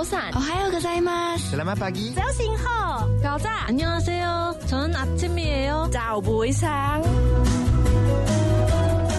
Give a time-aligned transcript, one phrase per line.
[0.00, 1.36] 早散，哦还有个在吗？
[1.36, 2.14] Selamat pagi.
[2.14, 7.02] 早醒好，搞炸，안녕하세요，저는아침이에요，早不会sáng。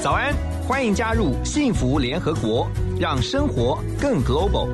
[0.01, 0.33] 早安，
[0.67, 2.67] 欢迎加入幸福联合国，
[2.99, 4.67] 让生活更 global。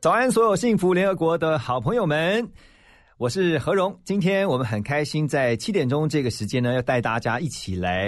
[0.00, 2.48] 早安，所有幸福联合国的好朋友们，
[3.16, 3.98] 我是何荣。
[4.04, 8.06] 今天我们很开心，在七点钟这个时间呢，要带大家一起来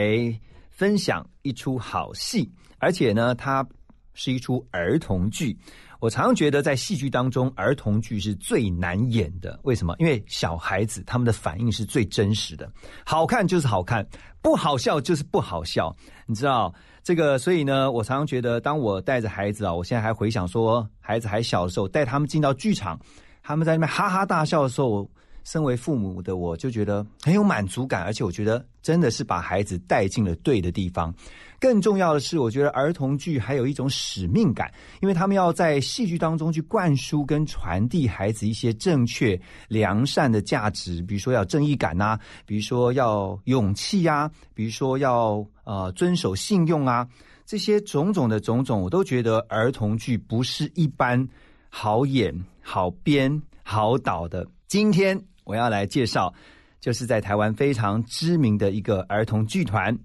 [0.76, 3.66] 分享一出好戏，而且呢，它
[4.14, 5.58] 是一出儿童剧。
[6.02, 9.58] 我常常觉得，在戏剧当中，儿童剧是最难演的。
[9.64, 9.96] 为什么？
[10.00, 12.70] 因为小孩子他们的反应是最真实的，
[13.06, 14.06] 好看就是好看，
[14.42, 15.96] 不好笑就是不好笑。
[16.28, 23.00] 你知道这个，所以呢，我常常觉得，当我带着孩子啊，我现在还回想说，孩子还小的时候，带他们进到剧场，
[23.42, 25.10] 他们在那边哈哈大笑的时候，
[25.46, 31.14] 身为父母的我就觉得很有满足感，而且我觉得真的是把孩子带进了对的地方。
[31.58, 34.70] 更重要的是，我觉得儿童剧还有一种使命感，
[35.02, 47.08] 因为他们要在戏剧当中去灌输跟传递孩子一些正确、良善的价值，比如说要正义感呐、比如说要勇气呀、比如说要呃遵守信用啊，
[47.46, 51.28] 这些种种的种种，我都觉得儿童剧不是一般
[51.70, 54.46] 好演、好编、好导的。
[54.68, 56.34] 今天我要来介绍，
[56.82, 59.98] 就是在台湾非常知名的一个儿童剧团。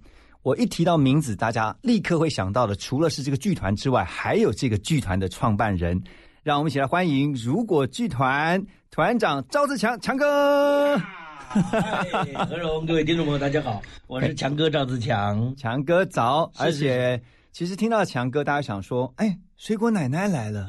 [0.43, 6.01] 我一提到名字，大家立刻会想到的，除了是这个剧团之外，还有这个剧团的创办人。
[6.43, 10.97] 让我们一起来欢迎如果剧团团长赵志强强哥。
[10.97, 12.05] 嗨，
[12.49, 15.55] 何荣，各位听众朋友，大家好，我是强哥赵自强。
[15.57, 17.21] 强哥早，是而且
[17.53, 20.65] 其实听到强哥，大家想说，哎，水果奶奶来了。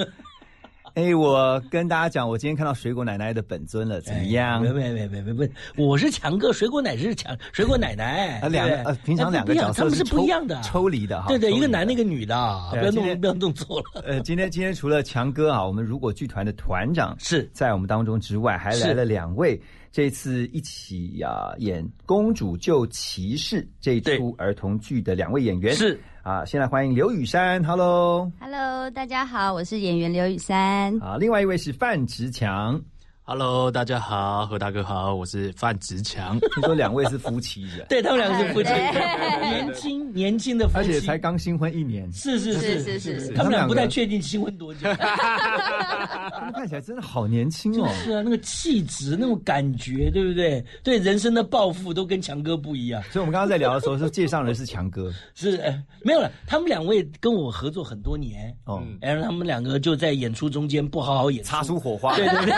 [0.94, 4.62] 哎，我跟大家讲，我今天看到水果奶奶的本尊了，怎么样？
[4.62, 8.40] 没没没没没没，我是强哥，水果奶是强，水果奶奶。
[8.42, 11.30] 啊，两个对呃，平常两个角色他们是不一样的，抽离的哈。
[11.30, 12.36] 对对，一个男的，一个女的，
[12.72, 14.02] 不要弄不要弄错了。
[14.06, 19.60] 呃，今天今天除了强哥啊，我们如果剧团的团长是在我们当中之外，还来了两位，
[19.94, 30.96] 这次一起呀、演《公主救骑士》这一出儿童剧的两位演员是啊，先来欢迎刘雨珊，Hello，Hello，大家好，我是演员刘雨珊。
[31.02, 32.80] 啊，另外一位是范植强，
[33.24, 36.38] Hello，大家好，何大哥好，我是范植强。
[36.56, 38.70] 听说两位是夫妻的， 对他们两个是夫妻，
[39.40, 44.92] 年轻年轻的夫妻，而且才刚新婚一年，是是是是是是他们俩不太确定新婚多久。
[44.96, 47.88] 他们看起来真的好年轻哦。
[48.04, 50.66] 是啊，那个气质，那种感觉，对不对？
[50.84, 53.02] 对人生的抱负都跟强哥不一样。
[53.04, 55.14] 所以我们刚刚在聊的时候，说介绍人是强哥。
[55.36, 56.30] 是，呃没有了。
[56.48, 62.54] 他们两位跟我合作很多年，哦，然后他们两个就在演出中间不好好演，擦出火花，对对对，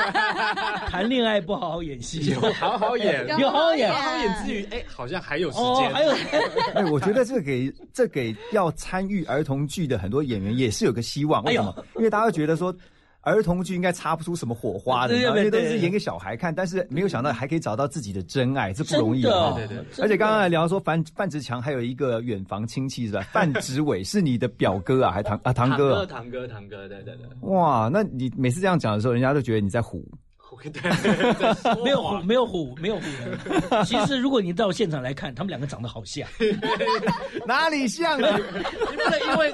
[0.88, 5.94] 谈恋爱不好好演戏，有好好演， 有好好演好好演之余，哎，好像还有时哦，间。
[5.94, 6.12] 还有
[6.75, 11.44] 哎，我觉得这给这给要参与儿童剧的很多演员也是有个希望。
[11.44, 11.75] 为什么？
[11.96, 12.73] 因为大家觉得说。
[13.25, 19.53] 儿童剧应该擦不出什么火花的，因为都是演给小孩看，但是没有想到还可以找到自己的真爱，这不容易啊！
[19.56, 23.22] 对对对而且刚刚还聊说范范植强还有一个远房亲戚是吧？
[23.31, 26.06] 范植伟是你的表哥啊，还堂啊堂堂哥啊？
[26.06, 30.03] 堂哥，堂哥，对对对，哇，那你每次这样讲的时候，人家都觉得你在唬。
[30.62, 30.81] 对，
[31.84, 33.40] 没有虎，没有虎，没有虎人。
[33.86, 36.28] 其实如果你到现场来看，他们两个长得好像，
[37.47, 38.38] 哪里像啊？
[38.91, 39.53] 你不能因为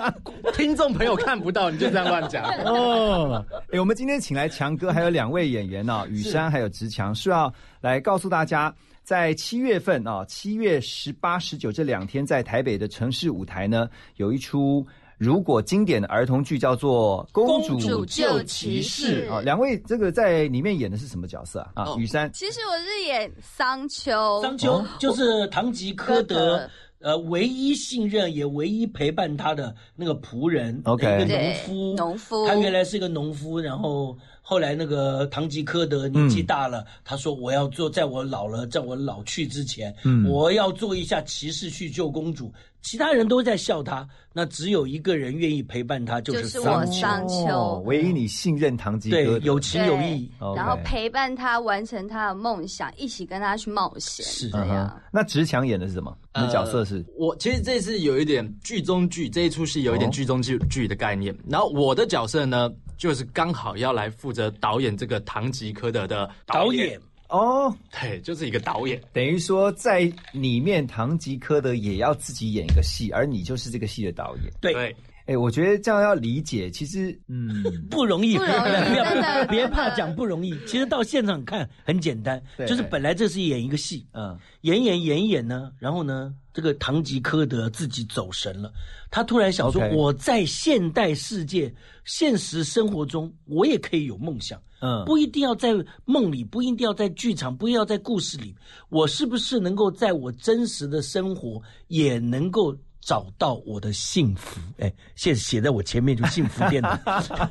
[0.54, 2.44] 听众朋友看不到，你就这样乱讲。
[2.66, 8.74] 哦，哎，我们今天请来强哥，还有两位演员呢、雨山还有植强，是要来告诉大家，
[9.04, 14.86] 在七月份啊，七月十八、十九这两天，在台北的城市舞台呢，有一出。
[15.19, 19.06] 如果经典的儿童剧叫做《公主救骑骑士。
[19.07, 21.84] 士》啊，两位这个在里面演的是什么角色啊？
[21.84, 21.97] 啊，哦。
[22.00, 26.69] 雨山其实我是演桑丘，桑丘就是堂吉诃德德。
[27.01, 32.45] 呃，唯一信任也唯一陪伴他的那个仆人 OK 一个农夫，农夫。
[32.45, 40.30] 他原来是一个农夫，然后后来那个堂吉诃德年纪大了，他说我要做，在我老了，在我老去之前，嗯。
[40.30, 42.51] 我要做一下骑士去救公主。
[42.81, 46.70] 其他人都在笑他，那只有一个人愿意陪伴他，就是桑丘。
[46.70, 50.31] 我桑丘哦唯一你信任堂吉诃对，德，有情有义。
[50.56, 54.90] 然后陪伴他完成他的梦想，一起跟他去冒险，是这嗯。
[55.12, 56.18] 那植强演的是什么？
[56.36, 57.06] 你的角色是？
[57.18, 61.36] 我其实这次有一点剧中剧，这一出戏有一点哦剧中剧剧的概念。
[61.48, 69.00] 然后我的角色呢，就是刚好要来负责导演这个堂吉诃德的导演，演哦，对，就是一个导演。
[69.14, 74.52] 等于说在里面，堂吉诃德也要自己演一个戏，而你就是这个戏的导演。
[74.60, 74.96] 对对，
[75.30, 80.58] 哎，我觉得这样要理解，其实嗯， 不容易，不容易不要别怕讲不容易。
[80.66, 84.36] 其实到现场看很简单，就是本来这是演一个戏，嗯。
[84.62, 88.74] 演演演演呢，然后呢，这个堂吉诃德自己走神了，
[89.12, 91.72] 他突然想说我在现代世界、
[92.06, 94.60] 现实生活中，我也可以有梦想。
[94.81, 95.74] 嗯，不一定要在
[96.06, 98.56] 梦里，不一定要在剧场，不一定要在故事里，
[98.90, 102.76] 我是不是能够在我真实的生活也能够
[103.09, 104.61] 找到我的幸福？
[104.77, 107.01] 哎，现写在我前面就幸福电台，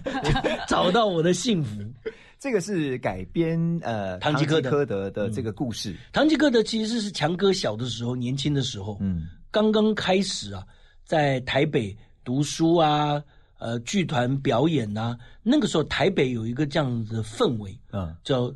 [0.69, 1.83] 找到我的幸福。
[2.39, 4.87] 这个是改编呃唐吉诃德。
[5.11, 9.27] 的这个故事，唐吉诃德其实是强哥小的时候，年轻的时候，嗯。
[9.51, 10.65] 刚刚开始啊，
[11.05, 13.21] 在台北读书啊，
[13.59, 18.15] 呃，剧团表演啊，那个时候台北有一个这样子的氛围，嗯。
[18.23, 18.55] 叫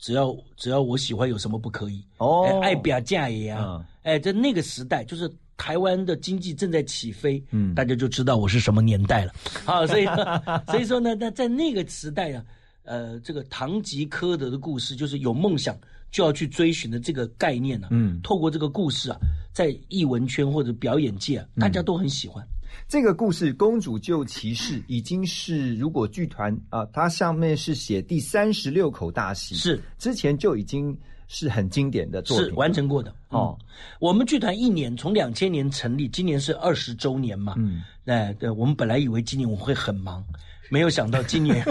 [0.00, 2.04] 只要只要我喜欢，有什么不可以？
[2.16, 2.44] 哦。
[2.60, 3.64] 哎爱表嫁也啊。
[3.64, 5.30] 嗯，哎，在那个时代，就是
[5.60, 7.74] 台湾的经济正在起飞，嗯。
[7.74, 9.32] 大家就知道我是什么年代了。
[9.62, 12.42] 好，所以呢所以说呢，那在那个时代啊，
[12.84, 15.76] 呃，这个堂吉诃德的故事，就是有梦想
[16.10, 19.18] 就要去追寻的这个概念呢、啊，嗯，透过这个故事啊，
[19.52, 22.42] 在艺文圈或者表演界啊，大家都很喜欢。
[22.88, 29.78] 这个故事《公主救骑士》已经是如果剧团啊，它上面是写第三十六口大戏，是。
[29.98, 30.96] 之前就已经
[31.32, 33.58] 是很经典的作品是完成过的哦哦。
[34.00, 37.54] 我们剧团一年从两千年成立，今年是二十周年嘛。
[37.56, 40.24] 嗯，哎，对，我们本来以为今年我会很忙，
[40.70, 41.64] 没有想到今年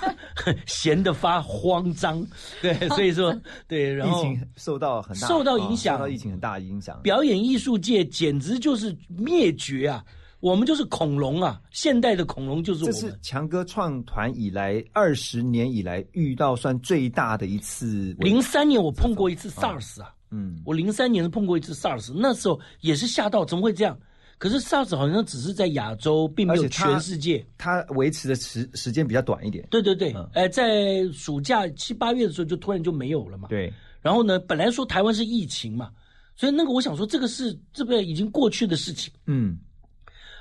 [0.64, 2.26] 闲得发慌张。
[2.62, 6.98] 对， 所以说对，然后疫情受到很大受到影响哦受到疫情很大的影响。
[7.02, 10.02] 表演艺术界简直就是灭绝啊！
[10.44, 13.18] 我们就是恐龙啊，现代的恐龙就是我这是们。
[13.22, 23.98] 强哥创团以来二十年以来遇到算最大的一次零三年我碰过一次 SARS 啊，嗯我零三年碰过一次 SARS，那时候也是吓到，怎么会这样？
[24.36, 27.42] 可是 SARS 好像只是在亚洲，并没有全世界。
[27.56, 29.66] 它维持的时时间比较短一点。
[29.70, 33.48] 对对对，嗯呃，在暑假七八月的时候就突然就没有了嘛。
[33.48, 35.88] 对，然后呢，本来说台湾是疫情嘛，
[36.36, 39.56] 所以那个我想说这个是这个已经过去的事情，嗯，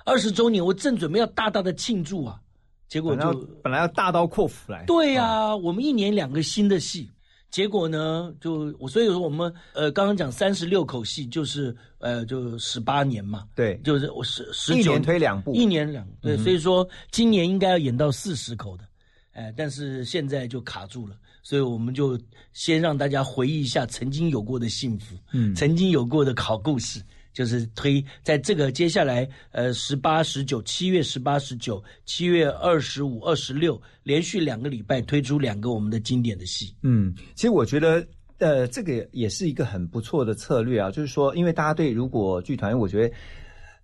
[0.05, 2.39] 二十周年我正准备要大大的庆祝啊，
[2.87, 3.33] 结果就
[3.63, 4.83] 本来要大刀阔斧来。
[4.85, 7.09] 对呀、我们一年两个新的戏，
[7.49, 18.83] 结果呢，就我所以说我们呃刚刚讲三十六口戏，就是呃就十八年嘛，对，就是我十十九年推两部，一年两对，嗯所以说今年应该要演到四十口的，
[19.31, 22.19] 哎，但是现在就卡住了，所以我们就
[22.51, 25.55] 先让大家回忆一下曾经有过的幸福，嗯。
[25.55, 27.01] 曾经有过的好故事。
[27.33, 36.73] 就是推在这个接下来，呃，十八、十九，七月十八、十九，七月二十五、二十六，连续两个礼拜推出两个我们的经典的戏。
[36.83, 38.05] 嗯，其实我觉得，
[38.37, 40.91] 呃，这个也是一个很不错的策略啊。
[40.91, 43.15] 就是说，因为大家对如果剧团，我觉得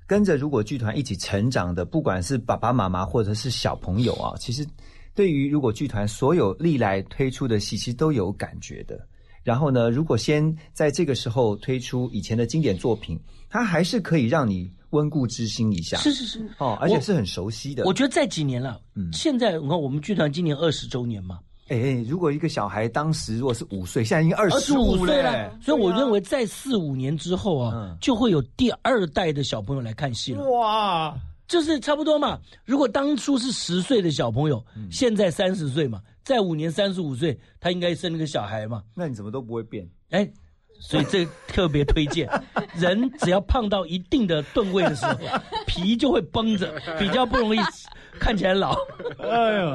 [0.06, 4.66] 跟着如果剧团一起成长的，不管是爸爸妈妈或者是小朋友啊，其实
[5.16, 9.00] 对于如果剧团所有历来推出的戏，其实都有感觉的。
[9.44, 13.20] 然后呢，如果先在这个时候推出以前的经典作品，
[13.50, 15.98] 它还是可以让你温故知新一下。
[15.98, 17.84] 是是是，哦，而且是很熟悉的。
[17.86, 19.12] 我觉得这几年了，嗯。
[19.14, 21.40] 现在你看我们剧团今年二十周年嘛，
[21.70, 25.32] 哎，如果一个小孩当时如果是五岁，现在已经二二十十五五岁了。
[25.32, 27.98] 了，，所以我认为在四五年之后啊，嗯。
[28.02, 31.16] 就会有第二代的小朋友来看戏了，哇，
[31.48, 32.40] 就是差不多嘛。
[32.66, 39.90] 如果当初是十岁的小朋友，现在三十岁嘛，再五年三十五岁，他应该生了个小孩嘛，那你怎么都不会变？
[40.12, 40.32] 哎。
[40.82, 42.26] 所以这特别推荐，
[42.78, 45.18] 人只要胖到一定的吨位的时候，
[45.68, 47.60] 皮就会绷着，比较不容易
[48.18, 48.78] 看起来老。
[49.18, 49.72] 哎呦，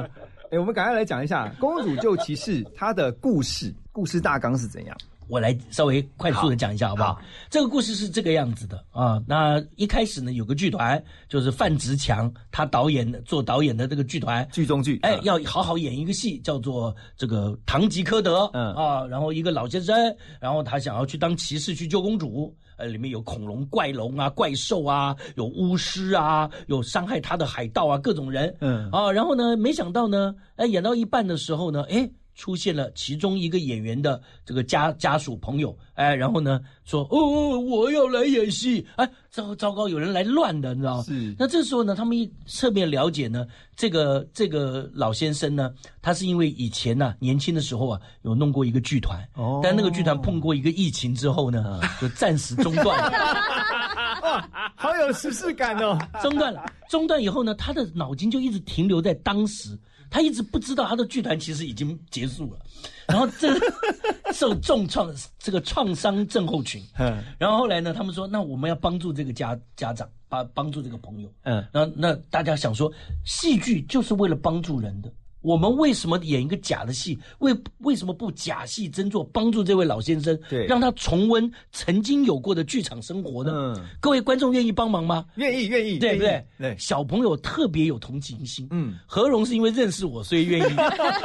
[0.51, 4.97] 哎，我们赶快来讲一下《公主救骑士》它的故事，故事大纲是怎样？
[5.29, 7.15] 我来稍微快速的讲一下，好不好？
[7.15, 9.23] 好这个故事是这个样子的啊。
[9.27, 18.41] 那一开始呢，有个剧团，就是范植强他导演的做导演的这个剧团，剧中剧，哎，嗯要好好演一个戏，叫做这个《堂吉诃德》。
[18.53, 19.95] 嗯啊，然后一个老先生，
[20.41, 22.55] 然后他想要去当骑士去救公主。
[22.77, 28.53] 呃，里面有恐龙、怪龙啊、怪兽啊，有巫师啊，有伤害他的海盗啊，各种人。
[28.59, 41.03] 嗯啊，然后呢，没想到呢，哎，演到一半的时候呢，哎，出现了其中一个演员的这个家家属朋友，哎，然后呢说，哦哦，我要来演戏，哎，糟糟糕，有人来乱的，你知道吗？
[41.05, 45.73] 是那这时候呢，他们一侧面了解呢，这个这个老先生呢，
[46.03, 53.65] 他是因为以前呢、年轻的时候啊，有弄过一个剧团，哦但那个剧团碰过一个疫情之后呢，就暂时中断了。
[54.75, 55.97] 好有时事感哦。
[56.23, 59.79] 中断了，中断以后呢，他的脑筋就一直停留在当时
[60.15, 62.61] 他一直不知道他的剧团其实已经结束了，
[63.09, 63.53] 然后这
[64.33, 67.21] 受重创这个创伤症候群，嗯。
[67.37, 72.93] 然后后来呢，他们说那我们要帮助这个家家长，帮帮助这个朋友，嗯，那那大家想说，
[73.25, 75.13] 戏剧就是为了帮助人的。
[75.45, 77.19] 我们为什么演一个假的戏？
[77.41, 83.53] 为为什么不假戏真做，帮助这位老先生，对让他重温曾经有过的剧场生活呢？
[83.77, 85.27] 嗯各位观众愿意帮忙吗？
[85.37, 86.43] 愿意愿意，对不对？
[86.59, 88.67] 对，小朋友特别有同情心。
[88.71, 90.75] 嗯，何荣是因为认识我，所以愿意。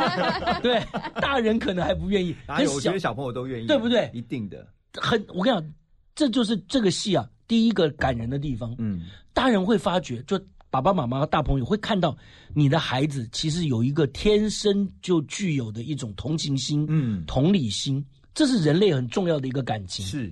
[0.61, 0.83] 对，
[1.21, 2.35] 大人可能还不愿意。
[2.45, 2.69] 哪有？
[2.69, 5.73] 可是小我觉得小朋友都愿意，对不对一定的，很，我跟你讲，
[6.13, 8.75] 这就是这个戏啊，第一个感人的地方。
[8.79, 10.37] 嗯大人会发觉，就
[10.71, 12.15] 爸爸妈妈、大朋友会看到
[12.53, 20.05] 你的孩子其实有一个天生就具有的一种同情心、嗯，同理心，这是人类很重要的一个感情。
[20.05, 20.31] 是，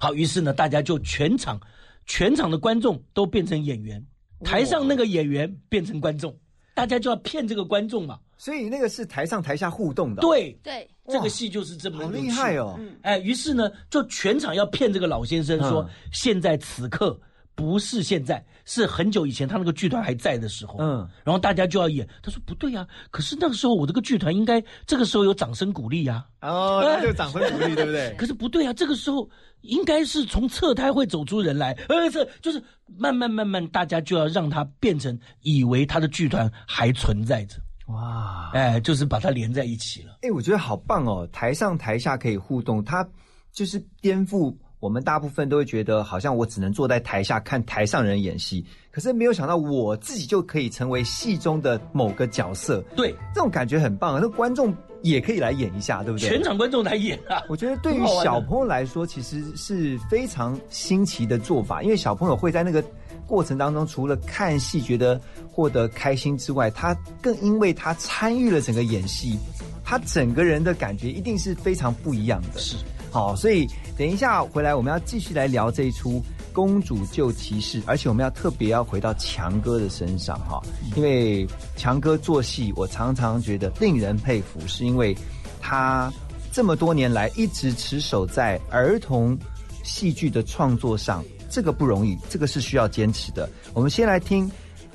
[0.00, 1.60] 好，于是呢，大家就全场
[2.06, 4.04] 全场的观众都变成演员，
[4.42, 6.34] 台上那个演员变成观众，
[6.74, 8.18] 大家就要骗这个观众嘛。
[8.36, 15.90] 所以那个是台上台下互动的，，对，对，这个戏就是这么好厉害哦，哎，于是呢，就全场要骗这个老先生说，嗯。
[16.12, 17.18] 现在此刻
[17.54, 20.76] 不是现在，是很久以前他那个剧团还在的时候。
[20.78, 28.14] 嗯，然后大家就要演，他说不对呀、可是那个时候我这个剧团应该这个时候有掌声鼓励呀、哦，那就掌声鼓励，对不对？
[28.18, 29.28] 可是不对啊，这个时候
[29.60, 32.62] 应该是从侧胎会走出人来，呃，这就是
[32.98, 37.56] 慢慢慢慢，大家就要让他变成以为他的剧团还存在着，
[37.86, 40.18] 哇，哎，就是把它连在一起了。
[40.22, 41.28] 哎，我觉得好棒哦！
[41.32, 43.06] 台上台下可以互动，它
[43.52, 54.20] 就是颠覆我们大部分都会觉得，好像我只能坐在台下看台上人演戏，可是没有想到我自己就可以成为戏中的某个角色，对，这种感觉很棒啊！
[54.20, 56.28] 那观众也可以来演一下，对不对？
[56.28, 62.84] 全场观众来演啊，我觉得对于小朋友来说，其实是非常新奇的做法，因为小朋友会在那个
[63.26, 65.18] 过程当中，除了看戏觉得
[65.50, 69.38] 获得开心之外，他更因为他参与了整个演戏，
[69.82, 72.60] 他整个人的感觉一定是非常不一样的。
[72.60, 72.76] 是
[73.14, 73.64] 好，所以
[73.96, 76.14] 等一下回来，我们要继续来聊这一出
[76.52, 80.60] 《公主救骑士》，而且我们要特别要回到强哥的身上哈，
[80.96, 85.16] 因为强哥做戏，我常常觉得令人佩服，是因为
[85.60, 86.12] 他
[86.50, 89.38] 这么多年来一直持守在儿童
[89.84, 93.48] 戏剧的创作上，这个不容易，这个是需要坚持的。
[93.72, 94.50] 我们先来听。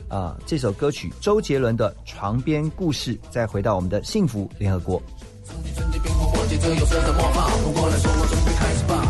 [0.09, 4.99] 啊、这首歌曲周杰伦的《床边故事》，再回到我们的幸福联合国。
[6.49, 9.05] 借着有色的魔法，不过来说，我准备开始吧，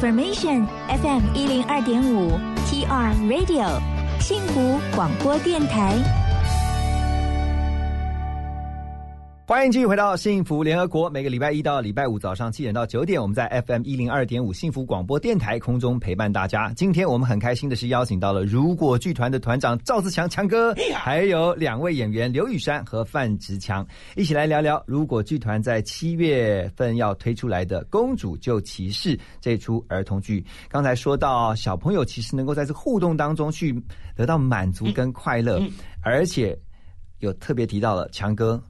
[0.00, 3.80] Formation FM 一零二点五 TR Radio
[4.20, 6.15] 幸福广播电台。
[9.56, 16.70] 欢迎继续回到幸福联合国，每个礼拜一到礼拜五早上七点到九点，我们在 FM 一零二点五幸福广播电台空中陪伴大家。
[16.76, 23.84] 今天我们很开心的是邀请到了如果剧团的团长赵自强强哥，还有两位演员刘雨山和范植强，
[24.14, 30.44] 一起来聊聊如果剧团在七月份要推出来的《公主救骑士》这出儿童剧。
[30.68, 33.74] 刚才说到小朋友其实能够在这互动当中去
[34.14, 35.58] 得到满足跟快乐，
[36.02, 36.54] 而且
[37.20, 38.62] 有特别提到了强哥。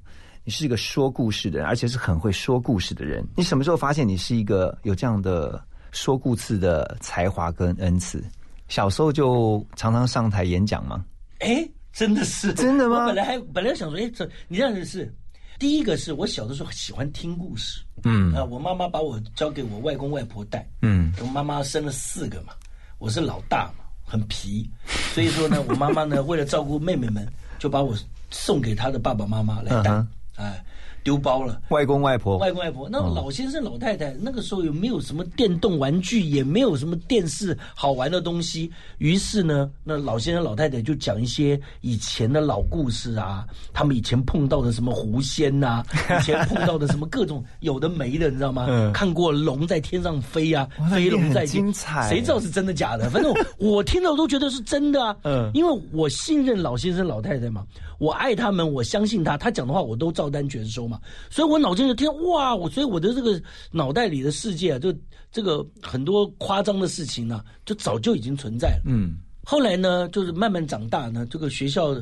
[0.46, 3.26] 你是一个说故事的人，而且是很会说故事的人。
[3.34, 5.60] 你什么时候发现你是一个有这样的
[5.90, 8.24] 说故事的才华跟恩赐？
[8.68, 11.04] 小时候就常常上台演讲吗？
[11.40, 12.54] 哎，真的是。
[12.54, 13.00] 真的吗？
[13.00, 15.12] 我本来还本来想说，哎，这你这样子是
[15.58, 18.32] 第一个是我小的时候喜欢听故事，嗯。
[18.32, 22.52] 啊，我妈妈把我交给我外公外婆带，嗯，我妈妈生了四个嘛，
[22.98, 24.70] 我是老大嘛，很皮，
[25.12, 27.26] 所以说呢，我妈妈呢为了照顾妹妹们，
[27.58, 27.92] 就把我
[28.30, 29.90] 送给她的爸爸妈妈来带。
[29.90, 30.62] 嗯，哎，
[31.06, 31.62] 丢包了。
[31.68, 38.68] 外公外婆，外公外婆，那老先生老太太那个时候也没有什么电动玩具，也没有什么电视好玩的东西。
[38.98, 45.84] 于是呢，那老先生老太太就讲一些以前的老故事啊，他们以前碰到的什么狐仙呐、
[46.18, 48.66] 以前碰到的什么各种有的没的，你知道吗？
[48.68, 53.08] 嗯看过龙在天上飞啊飞龙在天精彩谁知道是真的假的？
[53.10, 55.16] 反正我我听到都觉得是真的啊。
[55.22, 57.64] 嗯因为我信任老先生老太太嘛，
[57.98, 60.95] 我爱他们，我相信他，他讲的话我都照单全收嘛，
[61.30, 64.94] 所以我脑筋就听哇，我所以我的这个脑袋里的世界啊，就
[65.30, 68.82] 这个很多夸张的事情呢、就早就已经存在了。
[68.86, 71.96] 嗯，后来呢，就是慢慢长大呢，这个学校。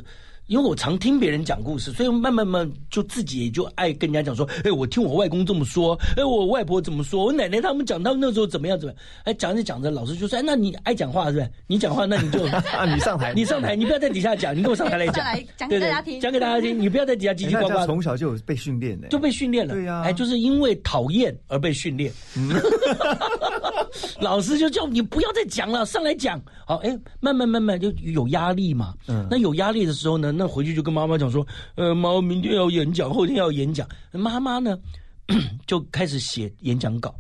[0.46, 11.50] 因为我常听别人讲故事，所以慢慢慢就自己也就爱跟人家讲说，哎，我听我外公这么说，哎，我外婆怎么说，我奶奶他们讲他们那时候怎么样怎么样，哎，讲着讲着，老师就说，哎，那你爱讲话是不是？
[11.66, 16.20] 你讲话，那你就啊， 你上台，你上台，你不要在底下讲，你给我上台来讲， 来讲给对对大家听。
[16.20, 17.74] 讲给大家听，你不要在底下叽叽呱呱。
[17.74, 19.74] 的，从小就有被训练的，就被训练了。
[19.74, 20.02] 对呀。
[20.04, 22.12] 哎，就是因为讨厌而被训练。
[24.20, 26.40] 老师就叫你不要再讲了，上来讲。
[26.66, 28.94] 好，哎，慢慢慢慢就有压力嘛。
[29.09, 31.46] 嗯那有压力的时候呢，那回去就跟妈妈讲说，
[31.77, 33.88] 呃，妈，明天要演讲，后天要演讲。
[34.12, 34.79] 妈妈呢，
[35.66, 37.14] 就开始写演讲稿。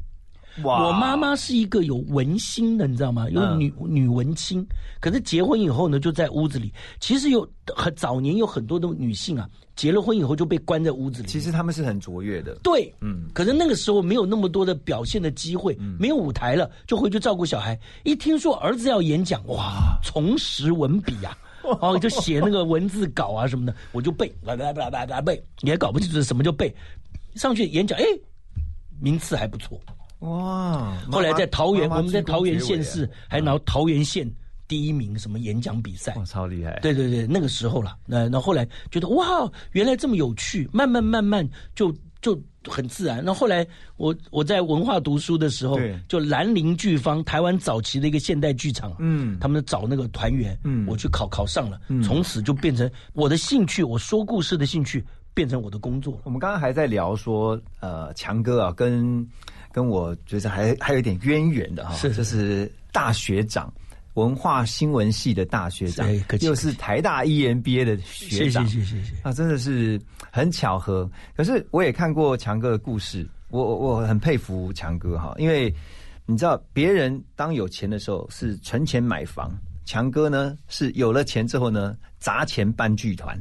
[0.62, 3.28] 哇我妈妈是一个有文心的，你知道吗？
[3.30, 4.64] 有嗯女、女文青，
[5.00, 6.72] 可是结婚以后呢，就在屋子里。
[7.00, 11.28] 其实有很早年有很多的女性啊，结了婚以后就被关在屋子里。
[11.28, 17.78] 其实他们是很卓越的，对，嗯可是那个时候没有那么多的表现的机会，没有舞台了，就回去照顾小孩。
[18.04, 21.36] 一听说儿子要演讲，哇，重拾文笔呀、
[21.80, 26.72] 哦，就写那个文字稿啊什么的，我就背，来来来来来背，也搞不清楚什么就背。
[27.34, 28.04] 上去演讲，哎，
[29.00, 29.80] 名次还不错。
[30.24, 30.96] 哇！
[31.10, 34.30] 后来在桃园，我们在桃园县市还拿桃园县
[34.66, 36.14] 第一名，什么演讲比赛。
[36.16, 43.22] 哇，超厉害，对对对，那个时候了，那那后来觉得哇，原来这么有趣，慢慢慢慢就就很自然。
[43.22, 56.20] 那后来我我在文化读书的时候，就兰陵剧坊，台湾早期的一个现代剧场，嗯他们找那个团员，嗯我去考考上了，从此就变成我的兴趣，我说故事的兴趣变成我的工作了。
[56.24, 59.26] 我们刚刚还在聊说，呃，强哥啊，跟
[59.74, 63.74] 跟我觉得还还有一点渊源的哈，是就是大学长，
[64.14, 66.08] 文化新闻系的大学长
[66.40, 69.16] 又是台大 E EMBA 的学长，谢谢谢谢。
[69.24, 71.10] 啊，真的是很巧合。
[71.36, 75.74] 可是我也看过强哥的故事，我我我很佩服强哥哈，因为
[76.24, 79.50] 你知道，别人当有钱的时候是存钱买房，
[79.84, 83.38] 强哥呢是有了钱之后呢砸钱办剧团，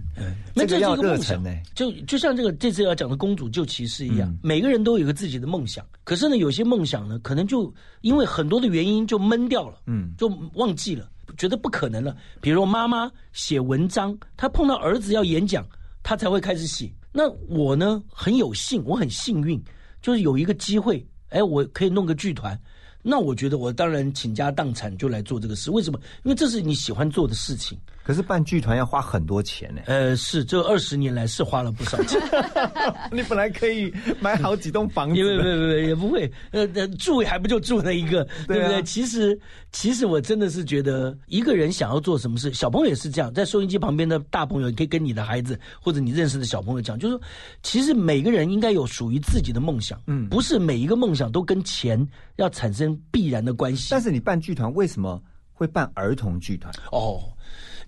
[0.53, 1.61] 那这是这个要一个梦想热忱呢。
[1.73, 5.85] 就就像这个这次要讲的公主救骑士一样，嗯每个人都有一个自己的梦想。
[6.03, 12.15] 可是呢，有些梦想呢，可能就因为很多的原因就闷掉了，嗯就忘记了，觉得不可能了。
[12.41, 15.65] 比如妈妈写文章，她碰到儿子要演讲，
[16.03, 16.91] 她才会开始写。
[17.13, 19.63] 那我呢，很有幸，我很幸运，
[20.01, 22.59] 就是有一个机会，哎，我可以弄个剧团。
[23.03, 25.69] 那我觉得我当然倾家荡产就来做这个事。
[25.69, 25.99] 为什么？
[26.23, 27.77] 因为这是你喜欢做的事情。
[28.05, 29.81] 可是办剧团要花很多钱呢。
[29.85, 32.19] 呃，是这二十年来是花了不少钱。
[33.11, 38.83] 你本来可以买好几栋房子也不不的，不也不会，呃，呃住还不就住那一个，对不对？
[38.83, 39.39] 其实
[39.71, 47.21] 其实我真的是觉得，一个人想要做什么事，小朋友也是这样，在收音机旁边的大朋友，你可以跟你的孩子或者你认识的小朋友讲，就是说，
[47.61, 52.05] 其实每个人应该有属于自己的梦想，嗯不是每一个梦想都跟钱
[52.37, 53.87] 要产生必然的关系。
[53.91, 56.73] 但是你办剧团为什么会办儿童剧团？
[56.91, 57.21] 哦，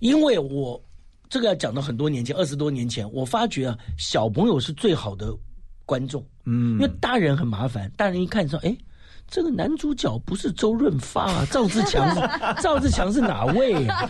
[0.00, 0.80] 因为我
[1.28, 5.34] 这个要讲到很多年前，二十多年前，我发觉啊，小朋友是最好的
[5.84, 8.76] 观众，嗯因为大人很麻烦，大人一看说，哎。
[9.28, 12.20] 这个男主角不是周润发、啊，赵志强是
[12.62, 14.08] 赵志强是哪位啊？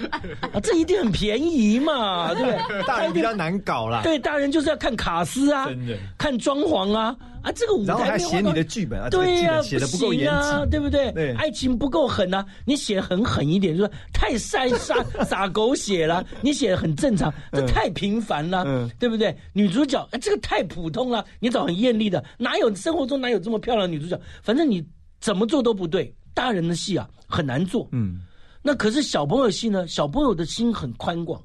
[0.53, 2.83] 啊，这一定很便宜嘛，对不对？
[2.83, 5.71] 大人比较难搞啦，对，大人就是要看卡斯啊，
[6.19, 7.17] 看装潢啊，
[7.47, 9.61] 啊，这个舞台然后还写你的剧本啊，对呀、
[9.93, 11.13] 不够严行啊，对不对？
[11.13, 19.33] 对爱情不够狠啊，你写很狠一点，就是太晒撒 撒狗血了，你写的很正常，这太平凡了，嗯对不对？
[19.53, 24.21] 女主角，哎，这个太普通了，你找很艳丽的，哪有生活中哪有这么漂亮的女主角？
[24.43, 24.85] 反正你
[25.21, 28.19] 怎么做都不对，大人的戏啊很难做，嗯，
[28.61, 29.87] 那可是小朋友戏呢？
[29.87, 31.41] 小朋友的心很宽广，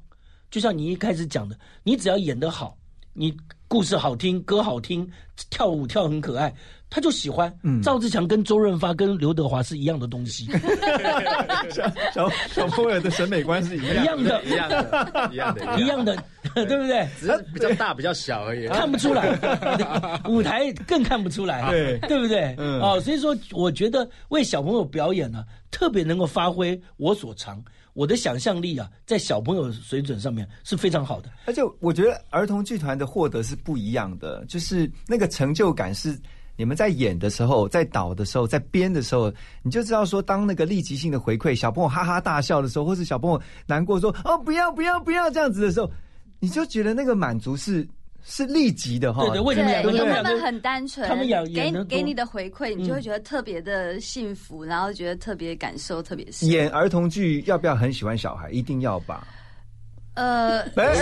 [0.50, 2.76] 就像你一开始讲的，你只要演得好，
[3.12, 3.32] 你
[3.72, 5.10] 故事好听，歌好听，
[5.48, 6.52] 跳舞跳很可爱，
[6.90, 7.50] 他就喜欢。
[7.82, 10.46] 赵志强跟周润发跟刘德华是一样的东西，
[12.12, 16.14] 小小朋友的审美观是一样一样的，一样的，一样的，一样的，
[16.52, 17.08] 对不对？
[17.18, 18.68] 只是比较大、比较小而已。
[18.68, 19.26] 看不出来，
[20.28, 21.98] 舞台更看不出来，对。
[22.00, 22.54] 对不对？
[22.58, 22.78] 嗯。
[22.78, 27.58] 哦，所以说我觉得为小朋友表演呢、特别能够发挥我所长，
[27.94, 31.30] 我的想象力啊，在小朋友水准上面是非常好的。
[31.46, 36.18] 而且我觉得儿童剧团的获得是不一样的，就是那个成就感是
[36.56, 45.90] 你们在演的时候、在导的时候、在编的时候，你就知道说，当那个立即性的回馈，小朋友哈哈大笑的时候，或是小朋友难过说哦不要不要不要这样子的时候，
[46.40, 47.86] 你就觉得那个满足是
[48.24, 49.22] 是立即的哈。
[49.22, 56.48] 对对为什么两个对，因为他们很单纯，他们演给给你的回馈，你就会觉得特别的幸福，然后觉得特别感受特别深。
[56.48, 58.50] 演儿童剧要不要很喜欢小孩？
[58.50, 59.26] 一定要吧？
[60.14, 60.92] 呃，哎，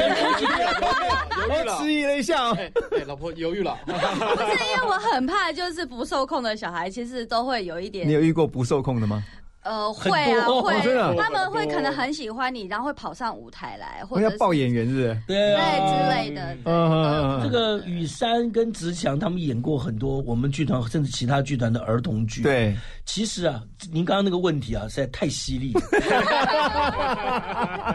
[1.36, 2.56] 犹豫了，迟疑了一下哦。
[2.56, 3.76] 哎哎，老婆犹豫了。
[3.84, 9.24] 不是因为我很怕，就是不受控的小孩，其实都会有一点你点有遇过不受控的吗？
[9.62, 10.72] 呃，会啊会，
[11.16, 15.22] 他们会可能很喜欢你，然后会跑上舞台来，或者要抱演员是不是？
[15.26, 16.54] 对对啊，之类的。
[16.54, 25.80] 对嗯嗯嗯这个雨山跟直强他们演过很多我们剧团甚至其他剧团的儿童剧。，对，其实啊，您刚刚那个问题啊，实在太犀利了。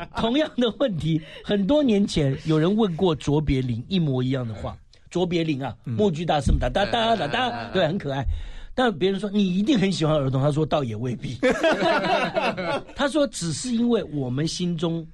[0.18, 4.78] 同样的问题，很多年前有人问过卓别林一模一样的话。
[5.12, 8.22] 卓别林啊，默剧大师哒哒哒哒，对，很可爱。
[8.76, 11.40] 但别人说你一定很喜欢儿童，他说倒也未必。
[12.94, 15.08] 他说只是因为我们心中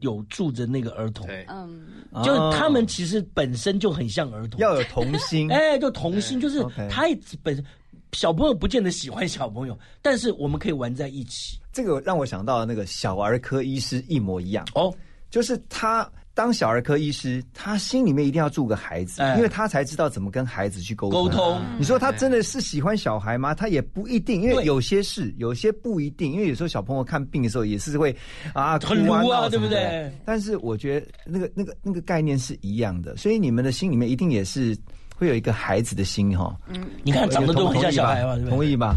[0.00, 1.86] 有住着那个儿童，嗯，
[2.22, 5.50] 就是他们其实本身就很像儿童，要有童心。
[5.52, 7.64] 哎，就童心，就是他也本身
[8.12, 11.58] 小朋友不见得喜欢小朋友，但是我们可以玩在一起。
[11.72, 14.94] 这个让我想到那个小儿科医师一模一样，哦，
[15.30, 23.54] 就是他当小儿科医师，他心里面一定要住个孩子，哎因为他才知道怎么跟孩子去沟通沟通你说他真的是喜欢小孩吗？
[23.54, 26.30] 他也不一定，因为有些是，有些不一定。
[26.30, 28.14] 因为有时候小朋友看病的时候也是会
[28.52, 34.76] 啊很哭啊对不对但是我觉得那个那个那个概念是一样的，所以你们的心里面一定也是
[35.16, 36.54] 会有一个孩子的心哈。
[36.68, 38.50] 嗯你看长得都很像小孩嘛，对不对？
[38.50, 38.94] 同意吧？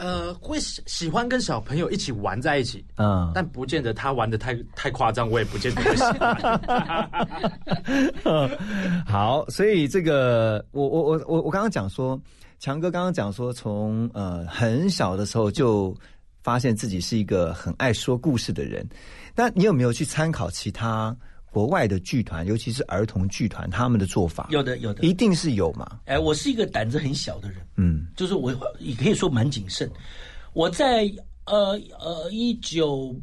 [0.00, 6.34] 呃，会喜喜欢跟小朋友一起玩在一起，嗯，但不见得他玩的太太夸张，我也不见得会喜欢。
[9.06, 12.18] 好，所以这个我我我我我刚刚讲说，
[12.58, 15.94] 强哥刚刚讲说，从呃很小的时候就
[16.42, 18.88] 发现自己是一个很爱说故事的人。
[19.36, 21.14] 那你有没有去参考其他
[21.50, 24.46] 国外的剧团，尤其是儿童剧团他们的做法？
[24.50, 25.02] 有的有的。
[25.02, 25.98] 一定是有嘛？
[26.06, 29.90] 哎，我是一个胆子很小的人，嗯就是我也可以说蛮谨慎。
[30.52, 31.12] 我在
[31.46, 33.14] 呃呃一九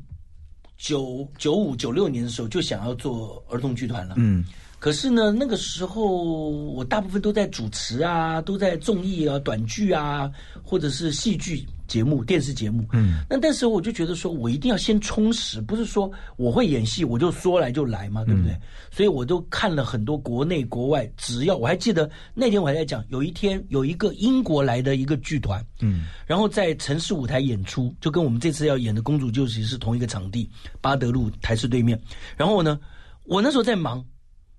[0.77, 4.43] 九九五九六年的时候就想要做儿童剧团了，嗯
[4.79, 6.05] 可是呢，那个时候
[6.51, 10.31] 我大部分都在主持啊，都在综艺啊、短剧啊，
[10.63, 12.85] 或者是戏剧节目、电视节目。
[12.93, 18.55] 嗯，那但是我就觉得说，我一定要先充实，不是说我会演戏我就说来就来嘛，对不对？
[18.91, 30.49] 所以我都看了很多国内国外，只要我还记得那天我还在讲，有一天有一个英国来的一个剧团，嗯然后在城市舞台演出，就跟我们这次要演的《公主救急》是同一个场地，
[30.81, 31.99] 巴德路台式对面。
[32.35, 32.79] 然后呢，
[33.23, 34.05] 我那时候在忙，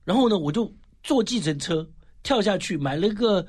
[0.05, 1.87] 然后呢，我就坐计程车
[2.23, 3.47] 跳下去买了个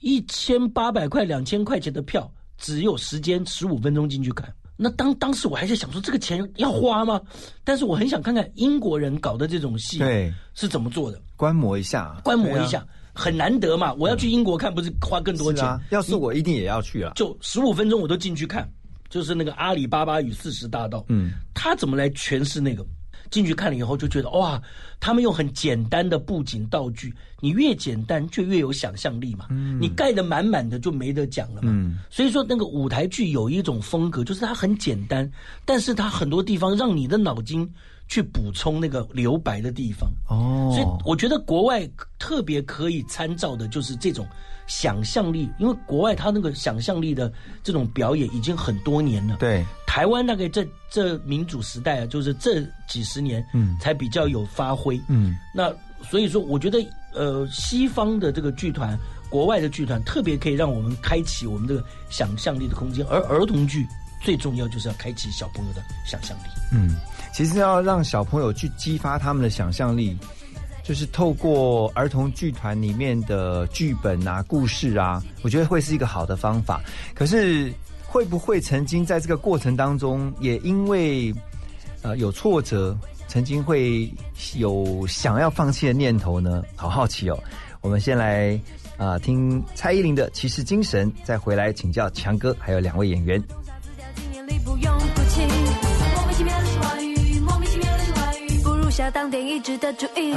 [0.00, 4.50] 一千八百块、两千块钱的票，只有时间十五分钟进去看。
[4.74, 7.20] 那当当时我还在想说，这个钱要花吗？
[7.62, 13.92] 但是我很想看看英国人搞的这种戏对，是怎么做的，观摩一下，观摩一下，很难得嘛。
[13.94, 15.62] 我要去英国看，不是花更多钱？
[15.62, 17.12] 是啊，要是我一定也要去啊。
[17.14, 18.68] 就十五分钟我都进去看，
[19.10, 22.84] 就是那个《阿里巴巴与四十大盗》，嗯，他怎么来诠释那个？
[23.32, 24.62] 进去看了以后就觉得哇，
[25.00, 29.46] 他们用很简单的布景道具，你越简单就越有想象力嘛。
[29.80, 31.72] 你盖的满满的就没得讲了嘛。
[31.72, 35.28] 嗯所以说那个舞台剧有一种风格，就是它很简单，
[35.64, 37.68] 但是它很多地方让你的脑筋
[38.06, 40.10] 去补充那个留白的地方。
[40.28, 44.26] 哦，所以我觉得国外特别可以参照的就是这种
[44.66, 49.36] 想象力，因为国外他那个想象力的这种表演已经很多年了。
[49.36, 55.00] 对，台湾大概这这民主时代啊，就是这几十年，嗯才比较有发挥。
[55.08, 55.72] 嗯那
[56.08, 56.78] 所以说，我觉得
[57.14, 58.98] 呃，西方的这个剧团，
[59.28, 63.06] 国外的剧团，特别可以让我们开启我们这个想象力的空间。
[63.06, 63.86] 而儿童剧
[64.20, 66.42] 最重要就是要开启小朋友的想象力。
[66.72, 66.96] 嗯，
[67.32, 70.16] 其实要让小朋友去激发他们的想象力，
[70.82, 76.80] 就是透过儿童剧团里面的剧本啊、故事啊，我觉得会是一个好的方法。
[77.14, 77.72] 可是
[78.04, 81.32] 会不会曾经在这个过程当中，也因为
[82.02, 82.96] 呃有挫折，
[83.28, 84.12] 曾经会
[84.56, 86.62] 有想要放弃的念头呢？
[86.76, 87.38] 好好奇哦。
[87.80, 88.60] 我们先来
[88.96, 93.42] 啊、听蔡依林的《骑士精神》，再回来请教强哥还有两位演员。
[99.02, 100.32] 下当点一直的主意。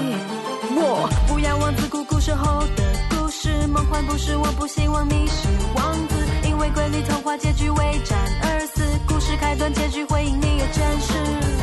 [0.75, 6.15] 我不要王子苦苦守候的故事，梦幻不是，我不希望你是王子，
[6.47, 11.54] 因为瑰丽童话结局为战而死，故事开端结局会因你而真实。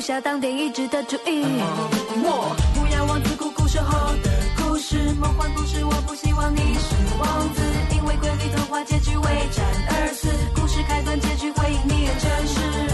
[0.00, 1.44] 下当点一直的注意。
[2.22, 7.60] 我不要王子苦苦守候的故事，梦幻故事，我不希望你是王子，
[7.94, 12.89] 因为瑰丽童话结局为战而死，故事开端结局会因你而真实。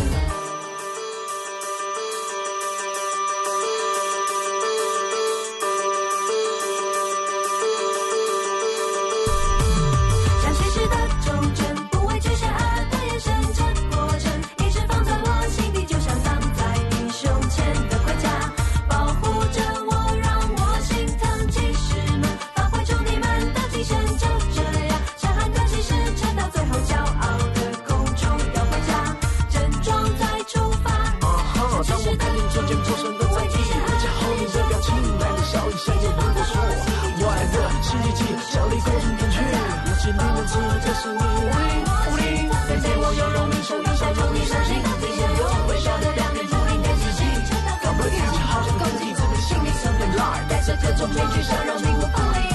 [51.17, 52.47] 面具想让你我孤立。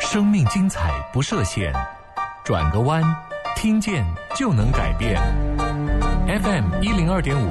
[0.00, 1.72] 生命精彩不设限，
[2.44, 3.00] 转个弯，
[3.54, 4.04] 听见
[4.36, 5.16] 就能改变。
[6.26, 7.48] FM 一零二点五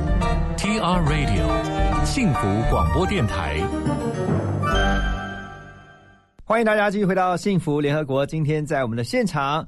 [0.57, 3.61] ，TR Radio，幸福广播电台。
[6.43, 8.25] 欢迎大家继续回到幸福联合国。
[8.25, 9.65] 今天在我们的现场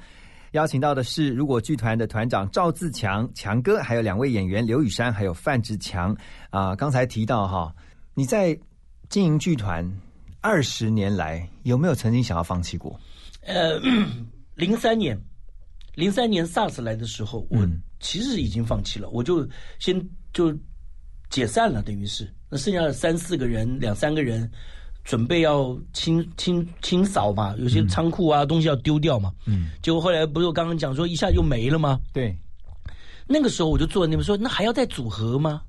[0.52, 6.14] 邀请到的是如果剧团的团长赵自强强哥，还有两位演员刘雨山还有范志强
[6.50, 6.76] 啊。
[6.76, 7.74] 刚才提到哈，
[8.14, 8.58] 你在
[9.08, 9.90] 经营剧团
[10.42, 13.00] 二十年来，有没有曾经想要放弃过？
[13.46, 13.78] 呃，
[14.56, 15.20] 零三年，
[15.96, 19.48] 零三年 SARS 来的时候，我嗯其实已经放弃了，我就
[19.80, 20.00] 先
[20.34, 20.54] 就
[21.30, 24.50] 解散了，等于是那剩下的三四个人、两三个人，
[25.04, 29.34] 准备要清清清扫嘛，有些仓库啊、东西要丢掉嘛。
[29.46, 32.00] 嗯，结果后来不是我刚刚讲说一下就没了吗？
[32.14, 32.38] 对，
[33.28, 35.62] 那个时候我就坐在那边说，那还要再组合吗？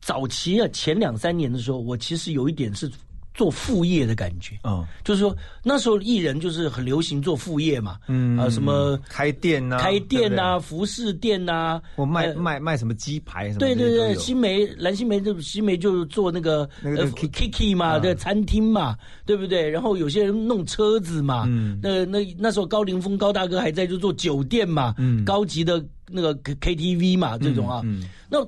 [0.00, 2.90] 早期啊，前两三年的时候，我其实有一点是
[3.34, 4.84] 做副业的感觉，嗯。
[5.04, 8.38] 就是说那时候艺人就是很流行做副业嘛，嗯。
[8.38, 17.98] 啊什么开店呐，开店呐、不服饰店呐、对，或卖呃卖卖什么鸡排什么，对对对，新梅蓝新梅就新梅就做那个呃 Kiki 嘛，啊。
[17.98, 19.68] 对餐厅嘛，对不对？
[19.68, 21.78] 然后有些人弄车子嘛，嗯。
[21.82, 25.24] 那那那时候高凌风高大哥还在就做酒店嘛，嗯。
[25.24, 28.08] 高级的那个 K T V 嘛，这种啊，嗯嗯。
[28.30, 28.46] 那。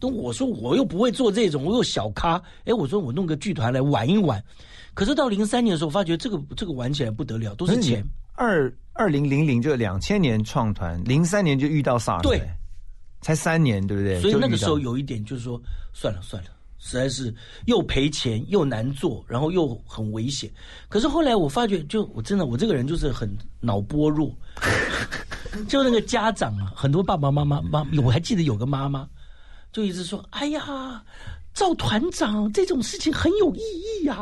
[0.00, 4.42] 那我说我又不会做这种，我有小咖，哎，我说我弄个剧团来玩一玩。
[4.94, 8.04] 可是到零三年的时候，发觉这个这个玩起来不得了，都是钱。
[8.34, 12.56] 二二零零零就两千年创团，零三年就遇到 SARS，对欸
[13.22, 14.20] 才三年，对不对？
[14.20, 15.60] 所以那个时候有一点就是说，
[15.92, 20.50] 算了算了，实在是又赔钱又难做，然后又很危险。
[20.88, 23.28] 可是后来我发觉，就我真的我这个人就是很
[23.60, 24.30] 脑波弱，
[25.66, 29.08] 就那个家长啊，很多爸爸妈妈妈，我还记得有个妈妈
[29.76, 31.04] 就一直说：“哎呀。”
[31.52, 34.14] 赵团长，这种事情很有意义呀、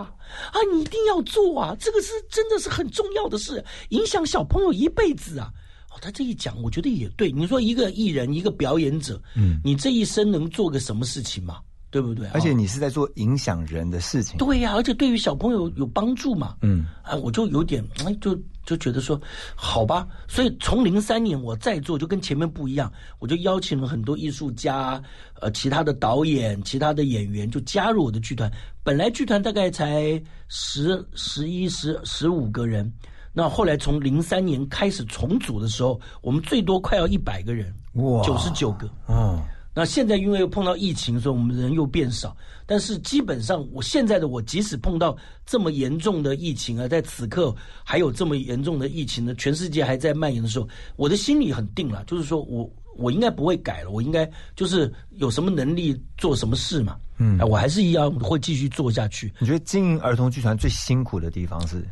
[0.52, 0.58] 啊！
[0.72, 1.76] 你一定要做啊！
[1.80, 5.50] 这个是真的是很重要的事，影响小朋友一辈子啊！
[5.90, 7.32] 哦，他这一讲，我觉得也对。
[7.32, 11.58] 你说一个艺人，一个表演者，嗯你这一生能做个什么事情嘛？
[11.94, 12.26] 对不对？
[12.26, 16.57] 哦而且你是在做影响人的事情，对呀、而且对于小朋友有帮助嘛。
[16.62, 19.20] 嗯啊，我就有点哎，就就觉得说，
[19.54, 20.09] 好吧。
[20.26, 25.00] 所以从零三年我再做，就跟前面不一样，我就邀请了很多艺术家，
[25.40, 28.50] 呃，其他的导演、其他的演员就加入我的剧团。
[28.83, 32.92] 本来剧团大概才十、十一、十十五个人，
[33.33, 38.90] 那后来从零三年开始重组的时候，我们最多快要一百个人，哇九十九个。
[39.07, 39.40] 哦，
[39.74, 42.37] 那现在因为又碰到疫情，所以我们人又变少。
[42.64, 56.96] 但是基本上，我现在的我，即使碰到这么严重的疫情啊，在此刻还有这么严重的疫情呢，全世界还在蔓延的时候，我的心里很定了，就是说我我应该不会改了，我应该就是有什么能力做什么事嘛。
[57.18, 59.32] 嗯啊，我还是一样会继续做下去。
[59.38, 61.84] 你觉得经营儿童剧团最辛苦的地方是？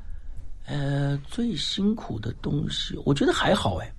[0.66, 3.92] 呃，最辛苦的东西，我觉得还好哎。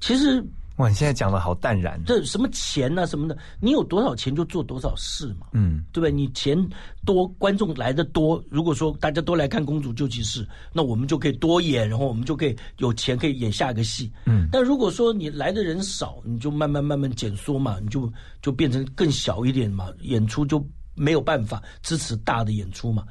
[0.00, 0.44] 其实
[0.76, 5.48] 哇，你现在讲的好淡然，这什么钱呐、什么的，你有多少钱就做多少事嘛。
[5.52, 6.10] 嗯对不对？
[6.10, 6.56] 你钱
[7.04, 8.42] 多，观众来的多。
[8.48, 14.10] 如果说大家都来看《公主救急室》，那我们就可以多演，然后我们就可以有钱可以演下一个戏。
[14.24, 23.04] 嗯但如果说你来的人少，你就慢慢慢慢减缩嘛，你就就变成更小一点嘛，演出就没有办法支持大的演出嘛。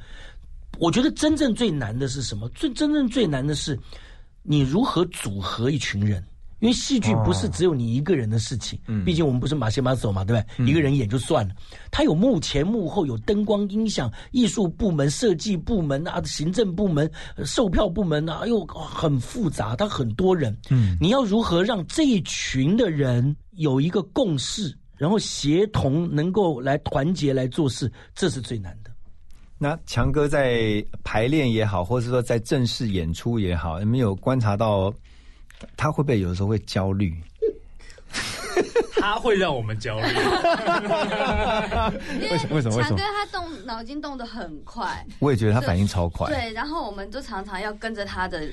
[0.80, 2.50] 我觉得真正最难的是什么？
[2.50, 3.78] 最真正最难的是
[4.42, 6.24] 你如何组合一群人。
[6.60, 10.66] 因为戏剧不是只有你一个人的事情，毕竟我们不是马戏马走嘛，对不对？
[10.68, 11.54] 一个人演就算了，
[11.90, 20.56] 他有幕前幕后，有灯光音响、艺术部门、设计部门啊、行政部门、呃售票部门啊，哎呦，很复杂，他很多人。
[20.70, 28.92] 嗯，你要如何让这一群的人有一个共识，然后协同，能够来团结来做事，这是最难的。
[29.58, 34.94] 那强哥在排练也好，或者说在正式演出也好，有没有观察到
[35.78, 37.14] 他会不会有的时候会焦虑？
[39.00, 40.04] 他会让我们焦虑。
[42.30, 46.28] 为什么为什么为什么强哥他动脑筋动得很快，我也觉得他反应超快。
[46.28, 48.48] 对，然后我们就常常要跟着他的。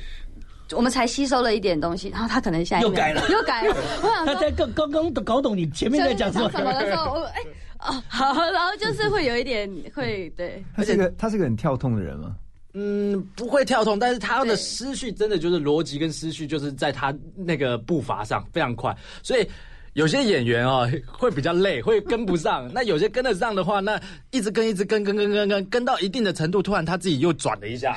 [0.73, 3.77] 我们才吸收了一点东西，然后他可能下一秒又改了又改了。
[4.03, 7.40] 我想，他在刚刚刚搞懂你前面在讲什么什么的时候，我哎
[7.79, 12.35] 哦好，然后就是会有一点会对，他是个他是个很跳痛的人吗？
[12.79, 19.49] 嗯，不会跳动，但是他的思绪真的就是逻辑跟思绪，就是在他那个步伐上非常快，所以
[19.95, 22.68] 有些演员哦会比较累，会跟不上。
[22.74, 23.99] 那有些跟得上的话，那
[24.31, 27.97] 一直跟一直跟跟跟跟跟跟到一定的程度，突然他自己又转了一下，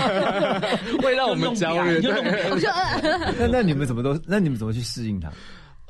[1.02, 2.00] 会让我们焦虑。
[3.38, 5.30] 那那你们怎么都那你们怎么去适应他？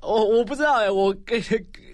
[0.07, 1.43] 我我不知道哎、我跟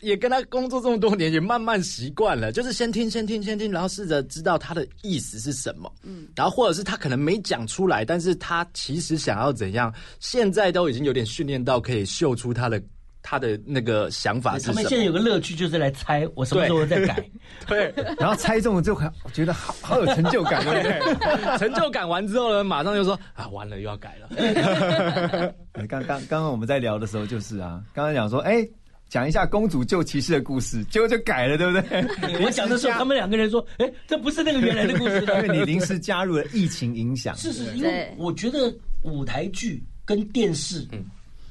[0.02, 12.82] 也跟他工作这么多年，也慢慢习惯了，就是先听先听先听，然后试着知道他的意思是什么，嗯，然后或者是他可能没讲出来，但是他其实想要怎样，现在都已经有点训练到可以秀出他的
[13.22, 14.74] 他的那个想法是什么。
[14.74, 17.24] 他们现在有个乐趣，就是来猜我什么时候再改。
[17.66, 21.58] 对然后猜中了之后，还觉得好好有成就感，对 不对？
[21.58, 25.54] 成就感完之后呢，马上就说啊，完了又要改了。
[25.72, 28.66] 刚刚刚刚我们在聊的时候就是啊，刚刚讲说，哎，
[29.08, 32.44] 讲一下公主救骑士的故事，结果就改了，对不对？
[32.44, 35.42] 我讲的时候，他们两个人说：“哎，这不是那个原来的故事了。
[35.42, 40.86] 因为你临时加入了疫情影响，是是，因为我觉得舞台剧跟电视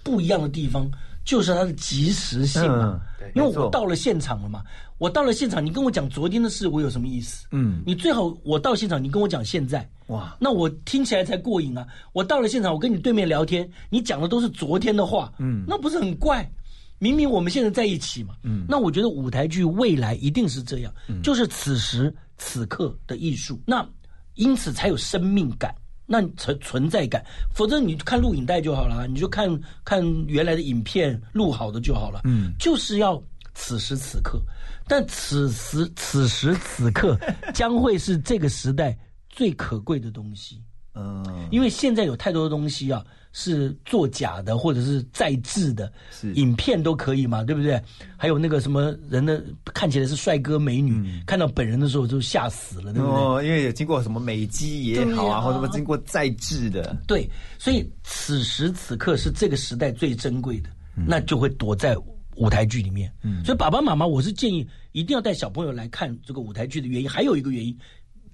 [0.03, 0.89] 不一样的地方，
[1.23, 2.99] 就是它的及时性嘛。
[3.35, 4.63] 因为我到了现场了嘛，
[4.97, 7.45] 我到了现场，你跟我讲昨天的事，我有什么意思？
[7.51, 11.85] 嗯，你最好我到现场，你跟我讲现在，哇，那我听起来才过瘾啊！
[12.11, 16.49] 我到了现场，我跟你对面聊天，你讲的都是昨天的话，嗯那不是很怪？
[16.97, 20.91] 明明我们现在在一起嘛，嗯那我觉得舞台剧未来一定是这样，
[21.21, 23.87] 就是此时此刻的艺术，那
[24.35, 25.75] 因此才有生命感。
[26.11, 29.47] 那存存在感，否则你看录影带就好了，你就看
[29.85, 32.21] 看原来的影片录好的就好了。
[32.23, 33.21] 嗯，就是要
[33.53, 34.41] 此时此刻，
[34.87, 37.15] 但此时此时此刻
[37.53, 38.97] 将会是这个时代
[39.29, 40.63] 最可贵的东西，
[40.95, 47.81] 嗯，因为现在有太多的东西啊是作假的或者是再制的，是影片都可以嘛，对不对？
[48.17, 53.15] 还有那个什么人的看起来是帅哥美女，看到本人的时候就吓死了，对不对？
[53.15, 61.95] 哦，因为有经过什么美肌也好啊，啊或者什么经过再制的，对，所以此时此刻是这个时代最珍贵的，那就会躲在
[62.35, 63.13] 舞台剧里面。
[63.21, 67.77] 嗯，所以爸爸妈妈，我是建议一定要带小朋友来看这个舞台剧的原因，还有一个原因，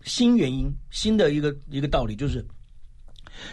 [0.03, 2.45] 新原因，新的一个一个道理就是，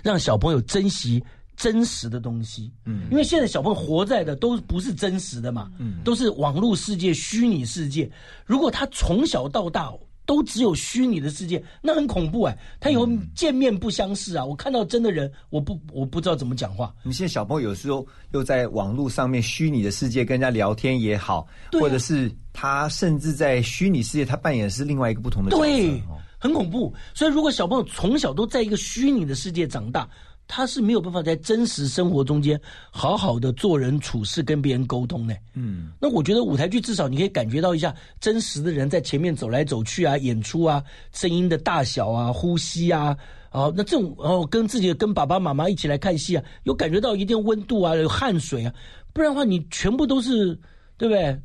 [0.03, 1.23] 让小朋友珍惜。
[1.55, 8.11] 真实的东西，嗯，因为现在小朋友活在的都不是真实的嘛，嗯，都是网络世界、虚拟世界。
[8.47, 9.93] 如果他从小到大
[10.25, 14.45] 都只有虚拟的世界，那很恐怖哎、他以后见面不相识啊！
[14.45, 16.93] 我看到真的人，我不我不知道怎么讲话。
[17.03, 25.63] 你现在小朋友有时候又在网络上面虚拟的世界跟人家聊天也好，啊或者是他甚至在虚拟世界他扮演是另外一个不同的角色。
[25.63, 26.93] 对哦，很恐怖。
[27.15, 30.09] 所以如果小朋友从小都在一个虚拟的世界长大，
[30.49, 35.37] 他是没有办法在真实生活中间好好的做人处事，跟别人沟通的。
[35.55, 40.83] 嗯，那我觉得舞台剧至少你可以感觉到一下真实的人在前面走来走去啊，演出啊，
[41.13, 43.17] 声音的大小啊，呼吸啊。
[43.53, 48.75] 哦，那这种哦，跟自己跟爸爸妈妈一起来看戏啊，有感觉到一定温度啊，有汗水啊，
[49.13, 50.59] 不然的话你全部都是
[50.97, 51.39] 对不对？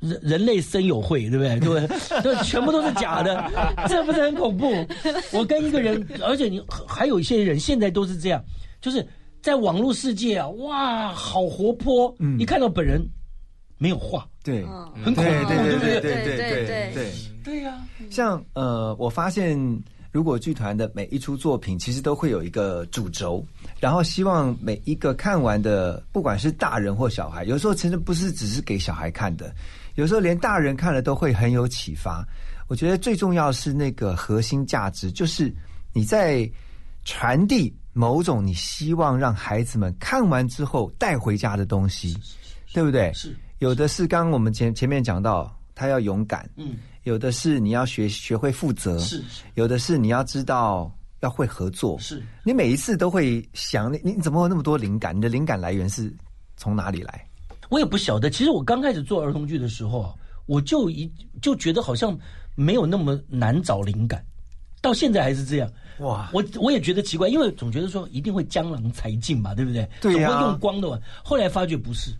[0.00, 1.58] 人人类生有会，对不对？
[1.60, 2.22] 对不对？
[2.22, 3.50] 这，全部都是假的，
[3.88, 4.72] 这不是很恐怖？
[5.32, 8.42] 我跟一个人， 而且你还有一些人现在都是这样，
[8.80, 9.06] 就是
[9.40, 13.00] 在网络世界啊，哇，好活泼，嗯一看到本人
[13.78, 14.64] 没有话，对，
[15.04, 17.12] 很恐怖，对对对不对对对对对对对。
[17.44, 17.74] 对呀、
[18.08, 19.58] 像呃，我发现
[20.12, 23.44] 如果剧团的每一出作品，其实都会有一个主轴，
[23.80, 29.52] 然后希望每一个看完的，不管是大人或小孩，有时候其实不是只是给小孩看的，
[29.94, 32.22] 有时候连大人看了都会很有启发。
[32.68, 35.52] 我觉得最重要是那个核心价值，就是
[35.94, 36.48] 你在
[37.04, 42.14] 传递某种你希望让孩子们看完之后带回家的东西，
[42.74, 43.10] 对不对？
[43.14, 50.90] 是有的是刚刚我们前前面讲到，他要勇敢，嗯，有的是你要学学会负责，是是有的是你要知道
[51.20, 52.22] 要会合作，是。
[52.44, 55.16] 你每一次都会想，你你怎么有那么多灵感？
[55.16, 56.12] 你的灵感来源是
[56.56, 57.28] 从哪里来？
[57.70, 58.28] 我也不晓得。
[58.30, 60.14] 其实我刚开始做儿童剧的时候啊，
[60.46, 62.16] 我就一就觉得好像
[62.54, 64.24] 没有那么难找灵感，
[64.80, 65.70] 到现在还是这样。
[65.98, 69.88] 哇，我我也觉得奇怪，因为总觉得说一定会江郎才尽嘛，对不对？
[70.00, 70.98] 对呀总会用光的嘛。
[71.24, 72.10] 后来发觉不是，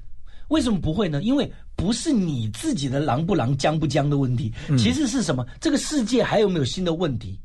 [0.48, 1.22] 为什么不会呢？
[1.22, 5.46] 因为不是你自己的狼不狼、僵不僵的问题，嗯其实是什么？
[5.60, 7.38] 这个世界还有没有新的问题？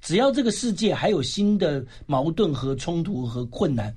[0.00, 3.94] 只要这个世界还有新的矛盾和冲突和困难，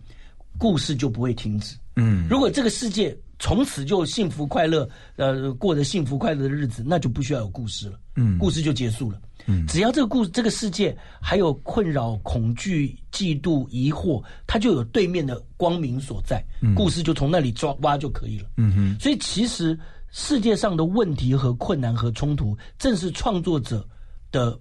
[0.58, 1.76] 故事就不会停止。
[1.96, 8.00] 嗯，如果这个世界从此就幸福快乐，呃，过着幸福快乐的日子，那就不需要有故事了。
[8.16, 9.22] 嗯故事就结束了。
[9.46, 16.44] 嗯，只要这个故这个世界还有困扰、恐惧、嫉妒、疑惑，它就有对面的光明所在。
[16.76, 18.50] 故事就从那里抓挖就可以了。
[18.58, 19.78] 嗯哼，所以其实
[20.12, 23.88] 世界上的问题和困难和冲突，正是创作者
[24.32, 24.58] 的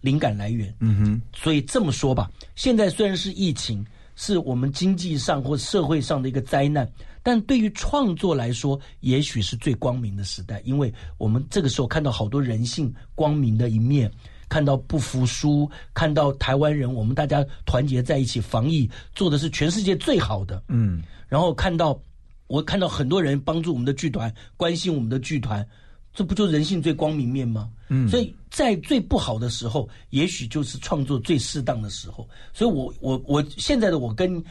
[0.00, 0.74] 灵感来源。
[0.80, 3.84] 嗯哼，所以这么说吧，现在虽然是疫情，
[4.16, 6.90] 是我们经济上或社会上的一个灾难，
[7.28, 14.10] 但对于创作来说，也许是最光明的时代，因为我们这个时候看到好多人性光明的一面。
[14.48, 20.62] 看到不服输，看到台湾人，我们大家团结在一起防疫，做的是全世界最好的。
[20.68, 22.00] 嗯，然后看到
[22.46, 25.62] 我看到很多人帮助我们的剧团，关心我们的剧团，
[26.18, 27.70] 这不就人性最光明面吗？
[27.90, 32.28] 嗯，所以在最不好的时候，也许就是创作最适当的时候。
[32.52, 34.42] 所以我我我现在的我跟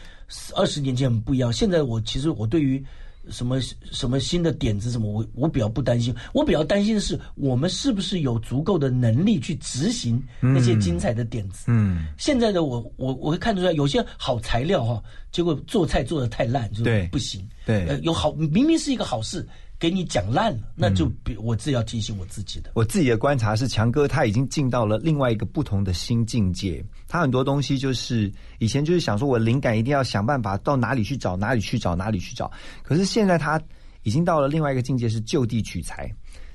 [0.55, 1.51] 二十年前很不一样。
[1.51, 2.82] 现在我其实我对于
[3.30, 3.59] 什么
[3.91, 6.15] 什么新的点子什么，我我比较不担心。
[6.34, 11.65] 我比较担心的是，我们是不是有足够的能力去执行那些精彩的点子？
[11.68, 15.03] 嗯，现在的我，我我会看出来，有些好材料哈，
[15.34, 17.45] 结果做菜做的太烂，就是对不行。
[17.65, 19.45] 对呃，有好明明是一个好事，
[19.80, 22.71] 给你讲烂了，那就比我自己要提醒我自己的。
[22.73, 26.84] 我自己的观察是，强哥他已经进到了另外一个不同的新境界。
[27.07, 32.51] 他很多东西就是以前就是想说，我灵感一定要想办法到哪里去找，哪里去找，哪里去找。
[32.82, 33.61] 可是现在他
[34.03, 36.11] 已经到了另外一个境界，是就地取材。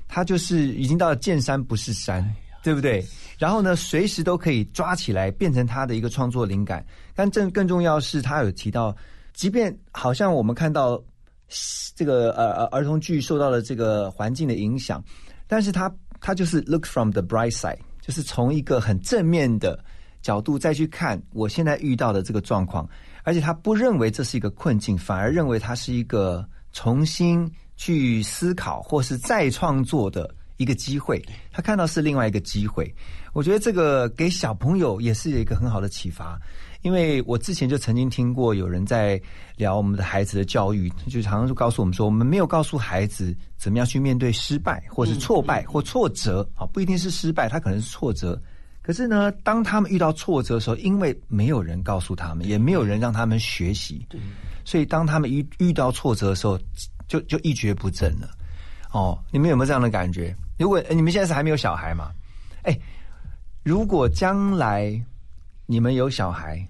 [0.08, 2.28] 他就是已经到了见山不是山，
[2.62, 3.02] 对不对？
[3.38, 6.84] 然后呢，随时都可以抓起来，变成他的一个创作灵感。
[7.14, 8.94] 但更更重要是，他有提到，
[9.32, 11.02] 即便好像我们看到
[11.94, 15.02] 这个呃呃儿童剧受到了这个环境的影响，
[15.46, 19.78] 但是他他就是 look from the bright side，就是从一个很正面的
[20.22, 22.88] 角度再去看我现在遇到的这个状况，
[23.24, 31.22] 而且他不认为这是一个困境，反而认为它是一个重新去思考或是再创作的一个机会。
[31.50, 32.94] 他看到是另外一个机会，
[33.32, 36.38] 我觉得这个给小朋友也是一个很好的启发。
[36.82, 39.20] 因为我之前就曾经听过有人在
[39.56, 48.40] 聊我们的孩子的教育，就常常就告诉我们说，我们没有告诉孩子怎么样去面对失败，或是挫败或挫折啊，不一定是失败，他可能是挫折。
[48.82, 54.04] 可是呢，当他们遇到挫折的时候，因为没有人告诉他们，也没有人让他们学习，
[54.64, 56.58] 所以当他们遇遇到挫折的时候，
[57.06, 58.28] 就就一蹶不振了。
[58.90, 60.34] 哦，你们有没有这样的感觉？
[60.58, 62.10] 如果你们现在是还没有小孩嘛？
[62.62, 62.76] 哎，
[63.62, 65.00] 如果将来
[65.66, 66.66] 你们有小孩，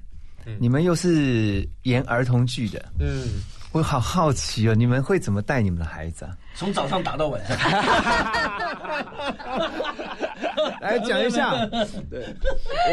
[0.59, 3.27] 你们又是演儿童剧的，嗯，
[3.73, 6.37] 我好好奇哦，你们会怎么带你们的孩子啊？
[6.55, 7.57] 从早上打到晚上，
[10.81, 11.67] 来讲一下。
[12.11, 12.27] 对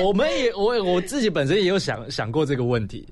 [0.04, 3.08] 我们也我我自己本身也有想想过这个问题。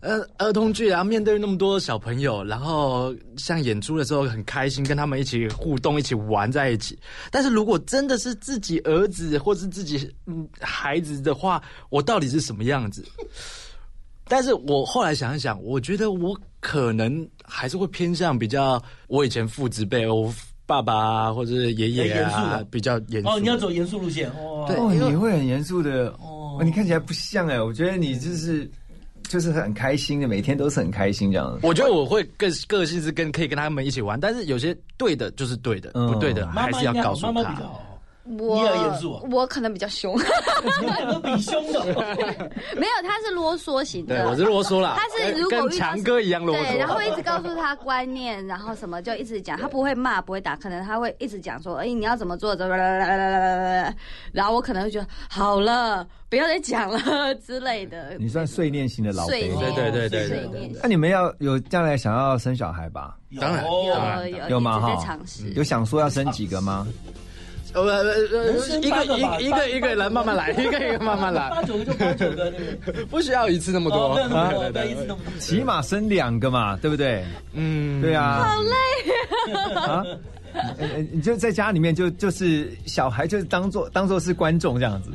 [0.00, 6.98] 呃，儿童剧啊，面对那么多小朋友，然后像演出的时候很开心，跟他们一起互动，一起玩在一起。
[7.30, 13.02] 但是如果真的是自己儿子或是自己嗯孩子的话，我到底是什么样子？
[14.26, 20.32] 但是我后来想一想，我觉得我可能还是会偏向比较我以前父子辈，我
[20.66, 23.28] 爸爸啊或者是爷爷严肃啊的，比较严肃。
[23.28, 24.64] 哦，你要走严肃路线哦。
[24.66, 28.70] 对哦，你会很严肃的哦，你看起来不像哎，我觉得你就是
[29.24, 31.58] 就是很开心的，每天都是很开心这样。
[31.62, 37.66] 我觉得我会更个性是跟可以跟他们一起玩，但是有些对的就是对的，嗯不对的还是要告诉他妈妈比较。
[37.66, 37.93] 好，
[38.26, 40.16] 我你也严肃啊我可能比较凶，
[41.22, 41.84] 比凶的。
[42.74, 44.16] 没有，他是啰嗦型的。
[44.16, 44.96] 对，我是啰嗦啦。
[44.96, 52.74] 他是如果跟强哥一样啰嗦，对，然后一直告诉他观念，然后什么就一直讲，他不会骂，不会打，可能他会一直讲说，哎，你要怎么做，怎么，
[54.32, 58.16] 然后我可能会觉得好了，不要再讲了之类的。
[58.20, 59.48] 你算碎念型的老碎。
[59.48, 63.16] 念，对对对对碎念那你们要有将来想要生小孩吧？
[63.38, 64.80] 当然有有有吗？
[64.80, 65.18] 哈，
[65.54, 66.86] 有想说要生几个吗？
[67.74, 72.52] 呃呃呃一个一一个一个来慢慢来，一个一个慢慢八来，九个就八九个，
[73.10, 75.32] 不需要一次那么多对不要一对对次那么多。
[75.40, 77.24] 起码生两个嘛，对不对？
[77.52, 80.04] 嗯，对啊，好累啊！
[80.54, 85.10] 呃呃你就在家里面就就是小孩，就是当做当做是观众这样子。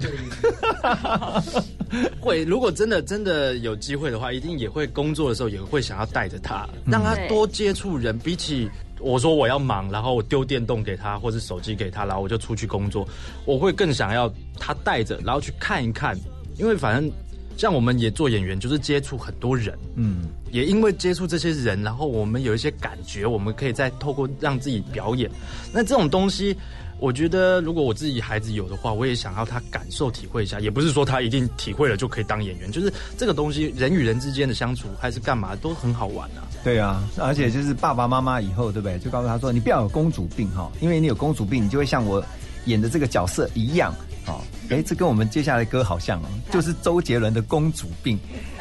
[2.19, 8.19] 会，如果真的真的有机会的话，一定也会工作的时候也会想要带着他，让他多接触人。
[8.19, 13.07] 比起我说我要忙，然后我丢电动给他，或是手机给他，然后我就出去工作，
[13.45, 16.17] 我会更想要他带着，然后去看一看，
[16.57, 17.11] 因为反正
[17.57, 25.29] 像我们也做演员，就是接触很多人，嗯，也因为接触这些人，然后我们有一些感觉，我们可以再透过让自己表演。
[25.73, 26.55] 那这种东西，
[26.99, 30.59] 我觉得如果我自己孩子有的话，我也想要他感受体会一下。
[30.59, 36.43] 也不是说他一定体会了就可以当演员，就是这个东西人与人之间的相处还是干嘛都很好玩啊。
[36.63, 38.99] 对啊，而且就是爸爸妈妈以后对不对？
[38.99, 42.23] 就告诉他说，你不要有公主病哈，因为你有公主病，你就会像我
[42.65, 43.93] 演的这个角色一样。
[44.27, 48.19] 哦，哎，这跟我们接下来的歌好像哦， 就是周杰伦的《公主病》。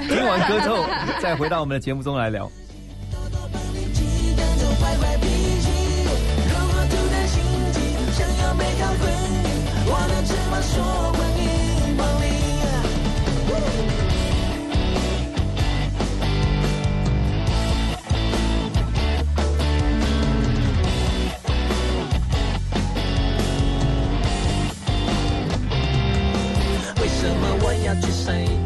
[0.08, 0.86] 听完歌之后，
[1.20, 2.48] 再回到我们的节目中来聊。
[8.58, 9.08] 没看亏，
[9.86, 10.82] 我的翅膀说
[11.12, 12.26] 欢迎光临。
[27.00, 28.57] 为什么我要去谁？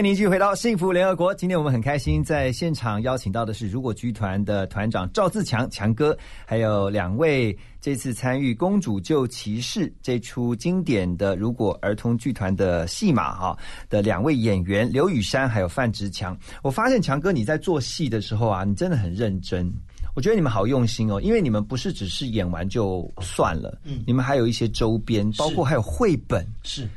[0.00, 1.34] 迎您继续回到幸福联合国。
[1.34, 13.54] 今天我们很开心，在现场邀请到的是如果剧团的团长赵自强强哥，还有两位这次参与《公主救骑士》这出经典的如果儿童剧团的戏码哈
[13.90, 16.34] 的两位演员刘雨山还有范植强。
[16.62, 19.70] 我发现强哥你在做戏的时候啊，你真的很认真。
[20.14, 26.88] 我觉得你们好用心哦，因为你们不是只是演完就算了，嗯，你们还有一些周边，包括还有绘本，是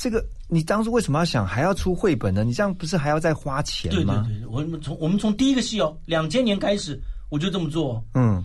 [0.00, 2.42] 这个你当初为什么要想还要出绘本呢？
[2.42, 4.26] 你这样不是还要再花钱对对吗？
[4.26, 6.98] 对，我们从我们从第一个戏哦，两千年开始
[7.28, 8.44] 我就这么做哦，嗯。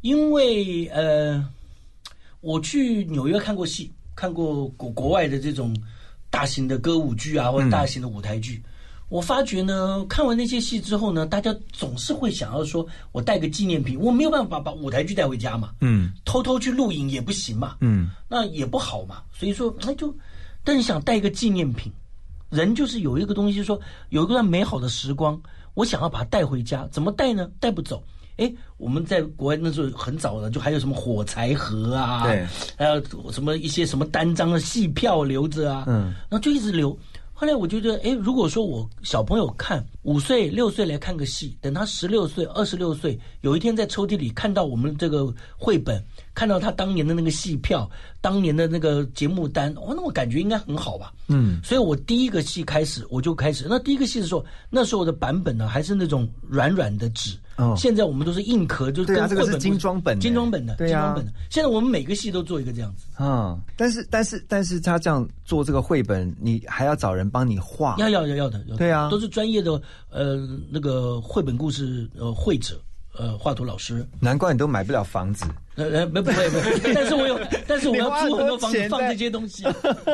[0.00, 1.48] 因为呃，
[2.40, 5.76] 我去纽约看过戏，看过国国外的这种
[6.28, 8.60] 大型的歌舞剧啊，或者大型的舞台剧。
[9.08, 16.12] 我发觉呢，看完那些戏之后呢，大家总是会想要说，我带个纪念品，我没有办法把舞台剧带回家嘛，嗯。
[16.24, 18.10] 偷偷去录影也不行嘛，嗯。
[18.28, 20.12] 那也不好嘛，所以说那就，
[20.66, 21.92] 但是想带一个纪念品，
[22.50, 25.40] 人就是有一个东西说有一段美好的时光，
[25.74, 27.48] 我想要把它带回家，怎么带呢？
[27.60, 28.02] 带不走。
[28.38, 32.44] 哎，我们在国外那时候很早了，就还有什么火柴盒啊，对，
[32.76, 33.00] 还有
[33.30, 36.98] 什么一些什么单张的戏票留着啊，嗯，然后就一直留。
[37.38, 46.02] 后来我就觉得，哎，如果说我小朋友看五岁、六岁来看个戏，等他十六岁、二十六岁，有一天在抽屉里看到我们这个绘本，
[46.34, 47.86] 看到他当年的那个戏票、
[48.22, 51.12] 当年的那个节目单，哦，那我感觉应该很好吧？
[51.28, 61.00] 嗯所以我第一个戏开始我就开始，那第一个戏的时候，那时候的版本呢还是那种软软的纸，哦现在我们都是硬壳，就是对啊这个是精装本的精装本的，对啊。
[61.00, 61.32] 精装本的。
[61.50, 68.76] 现在我们每个系都做一个这样子，啊，但是但是但是他这样做这个绘本，你还要找人帮你画，要要要要的，要的。
[68.76, 69.08] 对啊。
[69.10, 69.80] 都是专业的
[70.10, 72.80] 呃那个绘本故事呃绘者
[73.16, 75.46] 呃画图老师，难怪你都买不了房子。
[75.76, 79.62] 呃呃不不会不会，但是我有，但是我要 租很多房子放这些东西，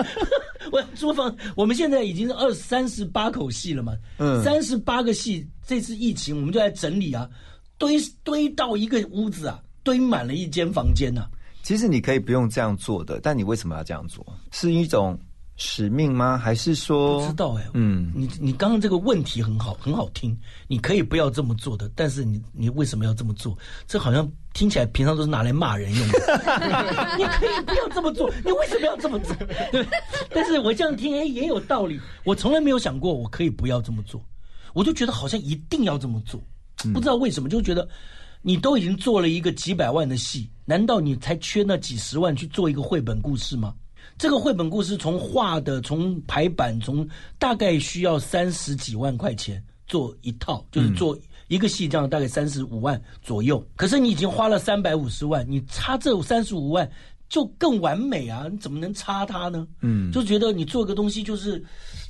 [0.74, 7.28] 我要租房，我们现在已经是二三十八口戏了嘛，嗯三十八个戏，这次疫情我们就在整理啊，
[7.76, 11.28] 堆堆到一个屋子啊，堆满了一间房间呐、
[11.62, 14.26] 其实你可以不用这样做的，但你为什么要这样做？
[14.50, 15.18] 是一种
[15.62, 16.36] 使命吗？
[16.36, 20.36] 还是说不知道哎、嗯，你你刚刚这个问题很好，很好听。
[20.66, 23.56] 你可以不要这么做的，但是你你为什么要这么做？
[23.86, 26.18] 这好像听起来平常都是拿来骂人用的。
[27.16, 29.36] 你可以不要这么做，你为什么要这么做？
[29.70, 29.86] 对，
[30.34, 32.00] 但是我这样听，哎，也有道理。
[32.24, 34.20] 我从来没有想过我可以不要这么做，
[34.74, 36.40] 我就觉得好像一定要这么做，
[36.92, 37.88] 不知道为什么，就觉得
[38.42, 43.72] 你都已经做了一个几百万的戏，难道你才缺那几十万去做一个绘本故事吗？
[44.22, 47.04] 这个绘本故事从画的、从排版、从
[47.40, 51.18] 大概需要三十几万块钱做一套，就是做
[51.48, 53.60] 一个戏，这样大概三十五万左右。
[53.74, 56.88] 可是你已经花了三百五十万，你差这三十五万
[57.28, 58.46] 就更完美啊！
[58.48, 59.66] 你怎么能差它呢？
[59.80, 61.60] 嗯就觉得你做个东西就是，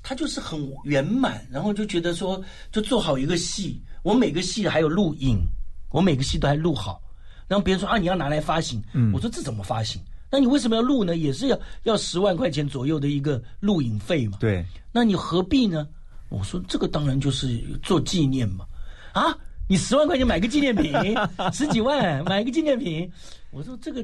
[0.03, 2.39] 它就是很圆满，然后就觉得说，
[2.71, 5.39] 就做好一个戏，我每个戏还有录影，
[5.89, 7.01] 我每个戏都还录好，
[7.49, 9.99] 然后别人说啊你要拿来发行，嗯我说这怎么发行？
[10.33, 11.15] 那你为什么要录呢？
[11.15, 14.39] 也是要要十万块钱左右的一个录影费嘛。
[14.41, 15.87] 对，那你何必呢？
[16.31, 18.65] 我说这个当然就是做纪念嘛。
[19.13, 19.37] 啊，
[19.69, 20.91] 你十万块钱买个纪念品，
[21.53, 23.13] 十几万买个纪念品，
[23.51, 24.03] 我说这个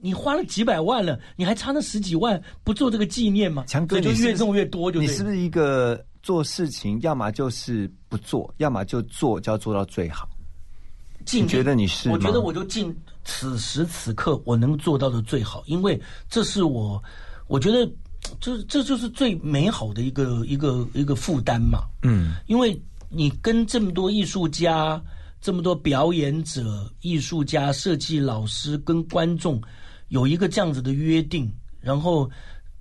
[0.00, 3.62] 你花了几百万了，你还差那十几万不做这个纪念吗？
[3.68, 10.28] 强哥，你就越弄越多就对了，你是不是一个做事情，要么就是不做，要么就做，就要做到最好？
[11.28, 16.00] 尽力你觉得你是我觉得我就尽此时此刻我能做到的最好，因为
[16.30, 17.00] 这是我，
[17.46, 17.86] 我觉得
[18.40, 21.80] 这这就是最美好的一个一个一个负担嘛。
[22.02, 25.00] 嗯因为你跟这么多艺术家、
[25.38, 29.60] 这么多表演者、艺术家、设计老师跟观众
[30.08, 32.28] 有一个这样子的约定，然后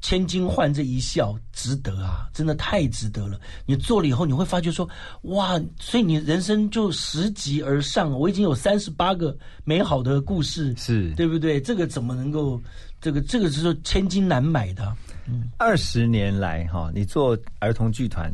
[0.02, 2.30] 千金换这一笑，值得啊！
[2.34, 3.40] 真的太值得了。
[3.66, 4.88] 你做了以后，你会发觉说，
[5.24, 8.12] 哇，所以你人生就拾级而上。
[8.12, 11.60] 我已经有三十八个美好的故事，是对不对？
[11.60, 12.62] 这个怎么能够？
[13.00, 14.92] 这个这个是说千金难买的
[15.28, 15.50] 嗯。
[15.58, 18.32] 二十年来哈，你做儿童剧团，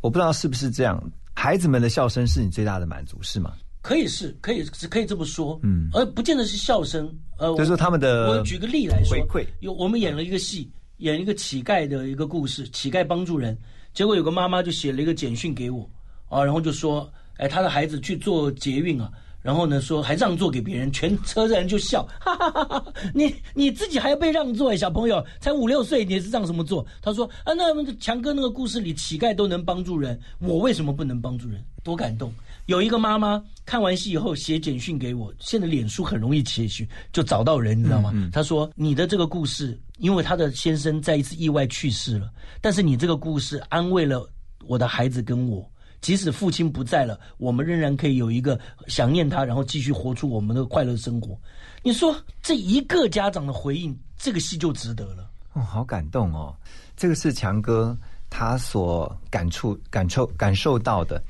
[0.00, 1.02] 我不知道是不是这样，
[1.34, 3.52] 孩子们的笑声是你最大的满足，是吗？
[3.82, 13.56] 可以是，可以是可以这么说，嗯而不见得是笑声，呃，就是说他们的我举个例来说，回馈有我们演了一个戏，演一个乞丐的一个故事，乞丐帮助人，
[13.94, 15.88] 结果有个妈妈就写了一个简讯给我，
[16.28, 19.10] 啊，然后就说，哎，他的孩子去做捷运啊。
[19.42, 22.92] 然后呢，说还让座给别人，全车的人就笑， 哈哈哈哈！
[23.14, 26.86] 你你自己还要被让座哎，小朋友才五六岁，你是让什么座？
[27.00, 27.64] 他说啊，那
[27.94, 31.64] 强哥那个故事里乞丐都能帮助人，我为什么不能帮助人？
[31.82, 32.30] 多感动！
[32.70, 38.14] 有一个妈妈看完戏以后写简讯给我，现在脸书很容易写讯就找到人，你知道吗？
[38.32, 44.24] 她说你的这个故事，因为她的先生在一次意外去世了，但是你这个故事安慰了
[44.68, 45.68] 我的孩子跟我。
[46.00, 51.36] 即使父亲不在了，我们仍然可以有一个想念他，然后继续活出我们的快乐生活。
[51.82, 55.28] 你说这一个家长的回应，这个戏就值得了。
[55.54, 56.54] 哦，好感动哦！
[56.96, 57.98] 这个是强哥
[58.30, 61.20] 他所感触、感受、感受到的。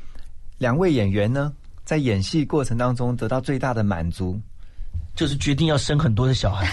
[0.61, 1.51] 两位演员呢，
[1.87, 4.39] 在演戏过程当中得到最大的满足，
[5.17, 6.69] 就是决定要生很多的小孩。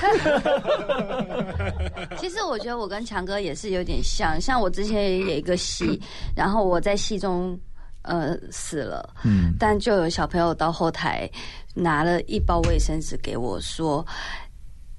[2.20, 5.98] 其实我觉得我跟强哥也是有点像，像我之前也有一个戏，
[6.36, 7.58] 然后我在戏中
[8.02, 11.30] 呃死了，嗯但就有小朋友到后台
[11.74, 14.06] 拿了一包卫生纸给我说。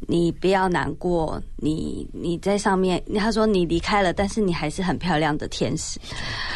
[0.06, 5.98] 你不要难过，你你在上面，他说你离开了，但是你还是很漂亮的天使。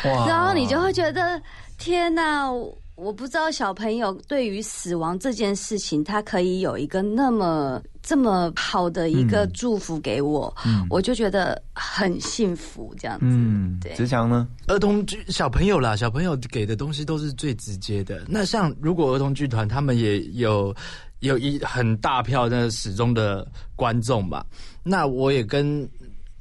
[0.05, 1.43] 哇然后你就会觉得
[1.83, 10.55] 天哪，我我不知道小朋友对于死亡这件事情，他可以有一个那么这么好的一个祝福给我，
[10.89, 13.27] 我就觉得很幸福这样子。
[13.27, 14.47] 嗯，对直强呢？
[14.69, 18.23] 儿童剧小朋友啦，小朋友给的东西都是最直接的。
[18.29, 20.73] 那像如果儿童剧团他们也有
[21.19, 24.47] 有一很大票的始终的观众吧，
[24.85, 25.85] 那我也跟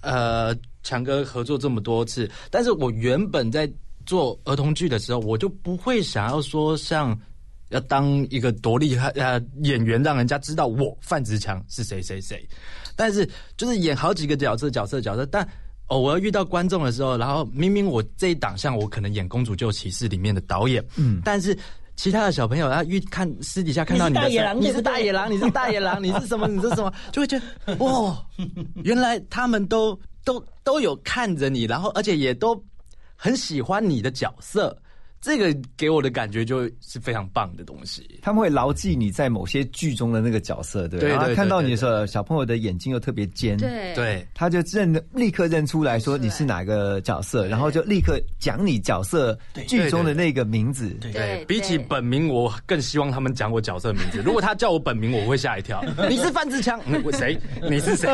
[0.01, 3.67] 呃强哥合作这么多次，但是我原本在
[4.11, 7.17] 做儿童剧的时候，我就不会想要说像。
[7.71, 12.45] 要当一个多厉害呃演员，让人家知道我范子强是谁谁谁，
[12.97, 15.47] 但是就是演好几个角色角色角色，但
[15.85, 21.57] 偶尔遇到观众的时候，然后明明我这一档像我可能演《公主救骑士》里面的导演，嗯，但是
[21.95, 26.49] 其他的小朋友他遇看私底下看到你的时候，你是你是大野狼，你是大野狼，你是什么？
[26.49, 26.91] 你是什么？
[27.13, 28.21] 就会觉得哇，
[28.83, 32.53] 原来他们都都都有看着你，然后而且也都
[33.23, 34.75] 很喜欢你的角色。
[35.23, 38.19] 这个给我的感觉就是非常棒的东西。
[38.23, 50.89] 他们会牢记你在某些剧中的那个角色，对不对对对然后看到你的时候，小朋友的眼睛又特别尖，，对对，他就认立刻认出来说你是哪个角色，然后就立刻讲你角色剧中的那个名字。
[50.99, 54.23] 对对比起本名，我更希望他们讲我角色名字。
[54.25, 55.85] 如果他叫我本名，我会吓一跳。
[56.09, 56.81] 你是范志强？
[57.11, 57.39] 谁？
[57.69, 58.09] 你是谁？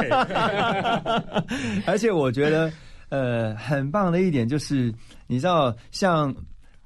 [1.87, 2.69] 而且我觉得，
[3.09, 4.93] 呃，很棒的一点就是，
[5.27, 6.35] 你知道，像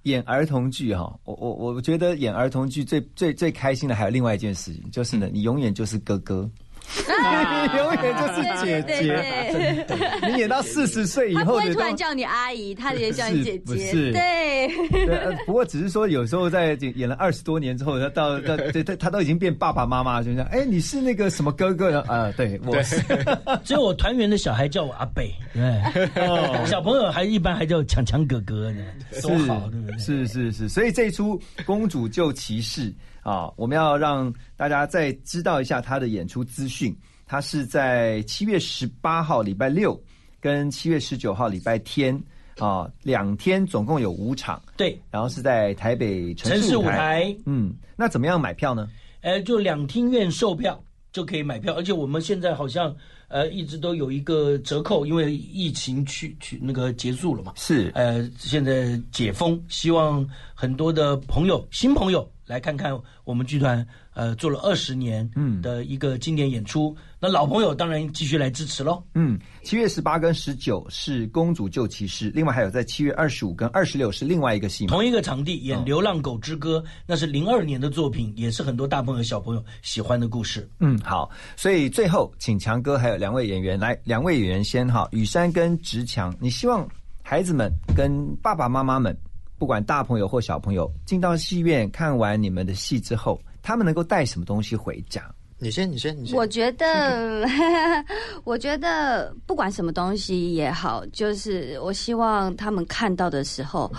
[0.03, 6.49] 演儿童剧哈，我我我觉得演儿童剧最最最开心的还有另外一件事情，就是呢，你永远就是哥哥，
[6.97, 9.85] 你 永远就是姐姐，
[10.27, 14.11] 你演到四十岁以他不后，你都会突然叫你阿姨，他也叫你姐姐。
[14.11, 18.83] 对，不过只是说有时候在演了二十多年之后，他到到对。
[18.83, 22.31] 他他都已经变爸爸妈妈，就这样，哎，你是那个什么哥哥啊？
[22.35, 22.81] 对，我。
[22.83, 22.99] 是。
[23.63, 28.83] 只有我团员的小孩叫我阿贝，对，小朋友还一般还叫强强哥哥呢，
[29.21, 29.97] 多好，对不对？
[29.99, 32.89] 是是是，所以这一出《公主救骑士》
[33.21, 36.95] 啊，我们要让大家再知道一下他的演出资讯。
[37.25, 39.97] 他是在七月十八号礼拜六
[40.41, 42.21] 跟七月十九号礼拜天
[42.59, 46.83] 啊，两天总共有五场，对，然后是在台北城城市舞。
[46.83, 48.89] 台，嗯，那怎么样买票呢？
[49.21, 52.95] 呃，就两厅院售票就可以买票，而且我们现在好像
[53.27, 57.91] 呃一直都有一个折扣，因为疫情去去那个结束了嘛，是。
[57.95, 66.95] 呃，现在解封，希望很多的朋友、新朋友来看看我们剧团呃做了二十年嗯的一个经典演出。
[67.19, 69.03] 那老朋友当然继续来支持喽。
[69.13, 74.87] 嗯，七月十八跟十九是《公主救骑士》，另外还有在七月二十五跟二十六是另外一个戏。
[74.87, 80.67] 同一个场地演哦《流浪狗之歌》，那是零二年的作品，也是很多大朋友小朋友喜欢的故事。
[80.79, 86.87] 嗯，好，所以最后请强哥还有两位演员来，两位演员先哈，雨山跟直强，你希望
[87.21, 89.15] 孩子们跟爸爸妈妈们，
[89.59, 95.23] 不管大朋友或小朋友，进到戏院看完你们的戏之后，他们能够带什么东西回家？
[95.63, 96.35] 你先，你先，你先。
[96.35, 97.47] 我觉得，
[98.43, 103.91] 我觉得不管什么东西也好，就是我希望他们看到的时候，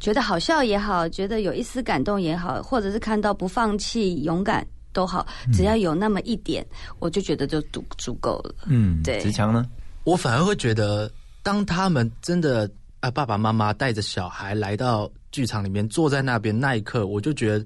[0.00, 6.66] 觉得好笑也好，觉得有一丝感动也好，或者是看到不放弃、勇敢都好，只要有那么一点，
[6.98, 8.52] 我就觉得就足足够了。
[8.66, 9.64] 嗯，对子强呢？
[10.02, 11.08] 我反而会觉得，
[11.44, 12.68] 当他们真的
[12.98, 17.64] 啊，爸爸妈妈带着小孩来到剧场里面，坐在那边那一刻，我就觉得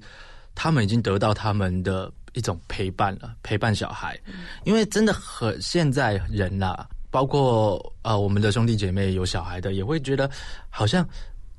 [0.59, 4.19] 他们已经得到他们的一种陪伴了，陪伴小孩。
[4.63, 10.27] 因为真的很现在人呐、包括呃我们的兄弟姐妹有小孩的，也会觉得
[10.71, 11.07] 好像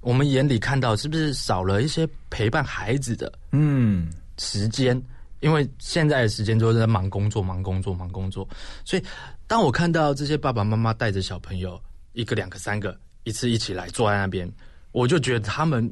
[0.01, 5.01] 我们眼里看到是不是少了一些陪伴孩子的嗯，时间，
[5.39, 8.47] 因为现在的时间都在忙工作、忙工作、忙工作，
[8.85, 9.03] 所以
[9.47, 11.81] 当我看到这些爸爸妈妈带着小朋友
[12.15, 14.53] 一个、两个、三个一次一起来坐在那边，
[14.91, 15.89] 我就觉得他们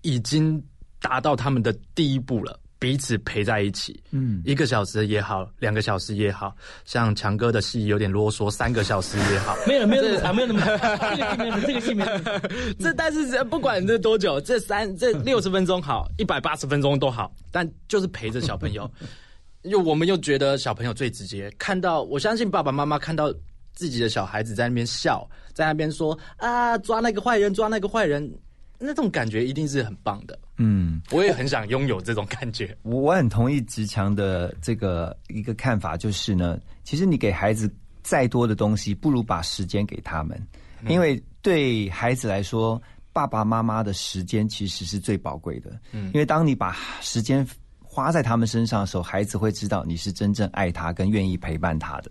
[0.00, 0.62] 已经
[1.00, 2.58] 达到他们的第一步了。
[2.80, 12.74] 彼此陪在一起，嗯，一个小时也好，两个小时也好，像强哥的戏有点啰嗦，三个小时也好， 没有没有那么长，没有那么长，这个戏没有，这个戏没有。
[12.78, 18.88] 这但是这不管这多久，这三这六十分钟好，一百八十分钟都好，但就是陪着小朋友，
[19.62, 23.34] 又我们又觉得小朋友最直接，看到我相信爸爸妈妈看到
[23.72, 28.32] 自己的小孩子在那边笑，在那边说啊抓那个坏人，抓那个坏人，
[28.78, 30.38] 那种感觉一定是很棒的。
[30.56, 32.76] 嗯，我也很想拥有这种感觉。
[32.82, 37.72] 我我很同意直强的这个一个看法，就是呢，其实你给孩子
[38.02, 40.40] 再多的东西，不如把时间给他们，
[40.88, 42.80] 因为对孩子来说，
[43.12, 45.70] 爸爸妈妈的时间其实是最宝贵的。
[45.92, 47.46] 嗯，因为当你把时间
[47.82, 52.10] 花在他们身上的时候，孩子会知道你是真正爱他跟愿意陪伴他的。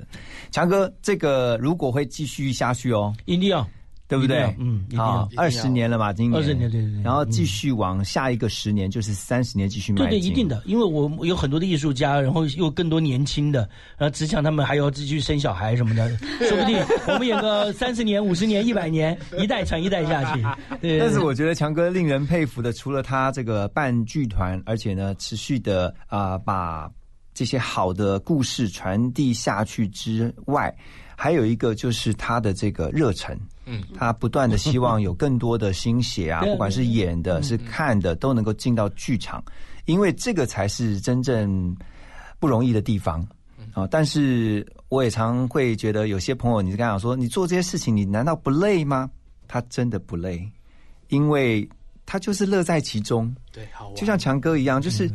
[0.51, 3.67] 强哥，这个如果会继续下去哦，一定要。
[4.07, 4.55] 对不对？
[4.57, 6.41] 嗯，好，二十年了嘛，今年。
[6.41, 16.09] 二十年，对对对，然后继续往下一个十年，就是三十年继续迈对对，一定的，因为我有很多的艺术家，然后又更多年轻的，然后只想他们还要继续生小孩什么的，
[16.47, 16.77] 说不定
[17.07, 20.41] 我们演个三十年、五十年、一百年，一代传一代下去。
[20.81, 26.89] 对，但是我觉得强哥令人佩服的，除了他这个办剧团，而且呢，持续的啊把
[27.33, 30.73] 这些好的故事传递下去之外，
[31.19, 33.35] 还有一个就是他的这个热忱。
[33.65, 39.43] 嗯，他不断的希望有更多的心血啊， 不管是演的、是看的，都能够进到剧场，
[39.85, 41.75] 因为这个才是真正
[42.39, 43.27] 不容易的地方
[43.73, 43.85] 啊。
[43.89, 49.09] 但是我也常会觉得，有些朋友，你刚讲说，你做这些事情，你难道不累吗？
[49.49, 50.49] 他真的不累，
[51.09, 51.67] 因为
[52.05, 53.35] 他就是乐在其中。
[53.51, 55.11] 对，好，就像强哥一样，就是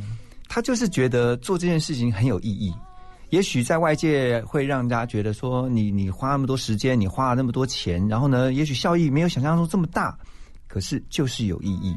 [0.46, 2.74] 他就是觉得做这件事情很有意义。
[3.33, 10.14] 也许在外界会让人家觉得说，你你花那么多时间，你花了那么多钱，然后呢，也许效益没有想象中这么大，
[10.68, 11.97] 可是就是有意义。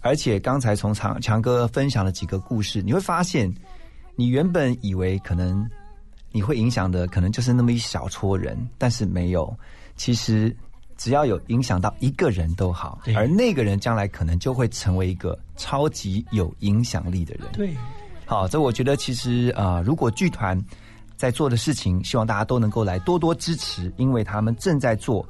[0.00, 3.52] 而且刚才从强强哥分享了几个故事，你会发现，
[4.14, 5.68] 你原本以为可能
[6.30, 9.52] 你会影响的，可能就是那么一小撮人，但是没有。
[9.96, 10.56] 其实
[10.96, 17.44] 只要有影响到一个人都好，而那个人将来可能就会成为一个超级有影响力的人。
[17.52, 17.74] 对。
[18.28, 20.60] 好，这我觉得其实啊，如果剧团
[21.16, 25.24] 在做的事情，希望大家都能够来多多支持，因为他们正在做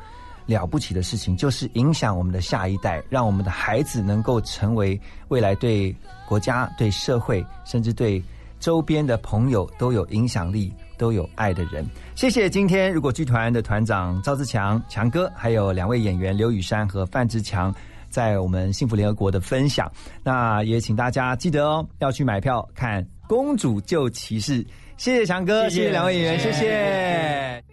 [0.47, 5.95] 了不起的事情，就是影响我们的下一代，让我们的孩子能够成为未来对
[6.27, 8.23] 国家、对社会，甚至对
[8.59, 11.87] 周边的朋友都有影响力、都有爱的人。
[12.15, 17.75] 谢谢今天如果剧团的团长赵志强强哥，还有两位演员刘雨山和范志强。
[18.09, 19.91] 在我们幸福联合国的分享，
[20.23, 24.63] 那也请大家记得哦，要去买票看《公主救骑士》。
[24.97, 27.66] 谢谢强哥，谢谢两位演员，谢谢。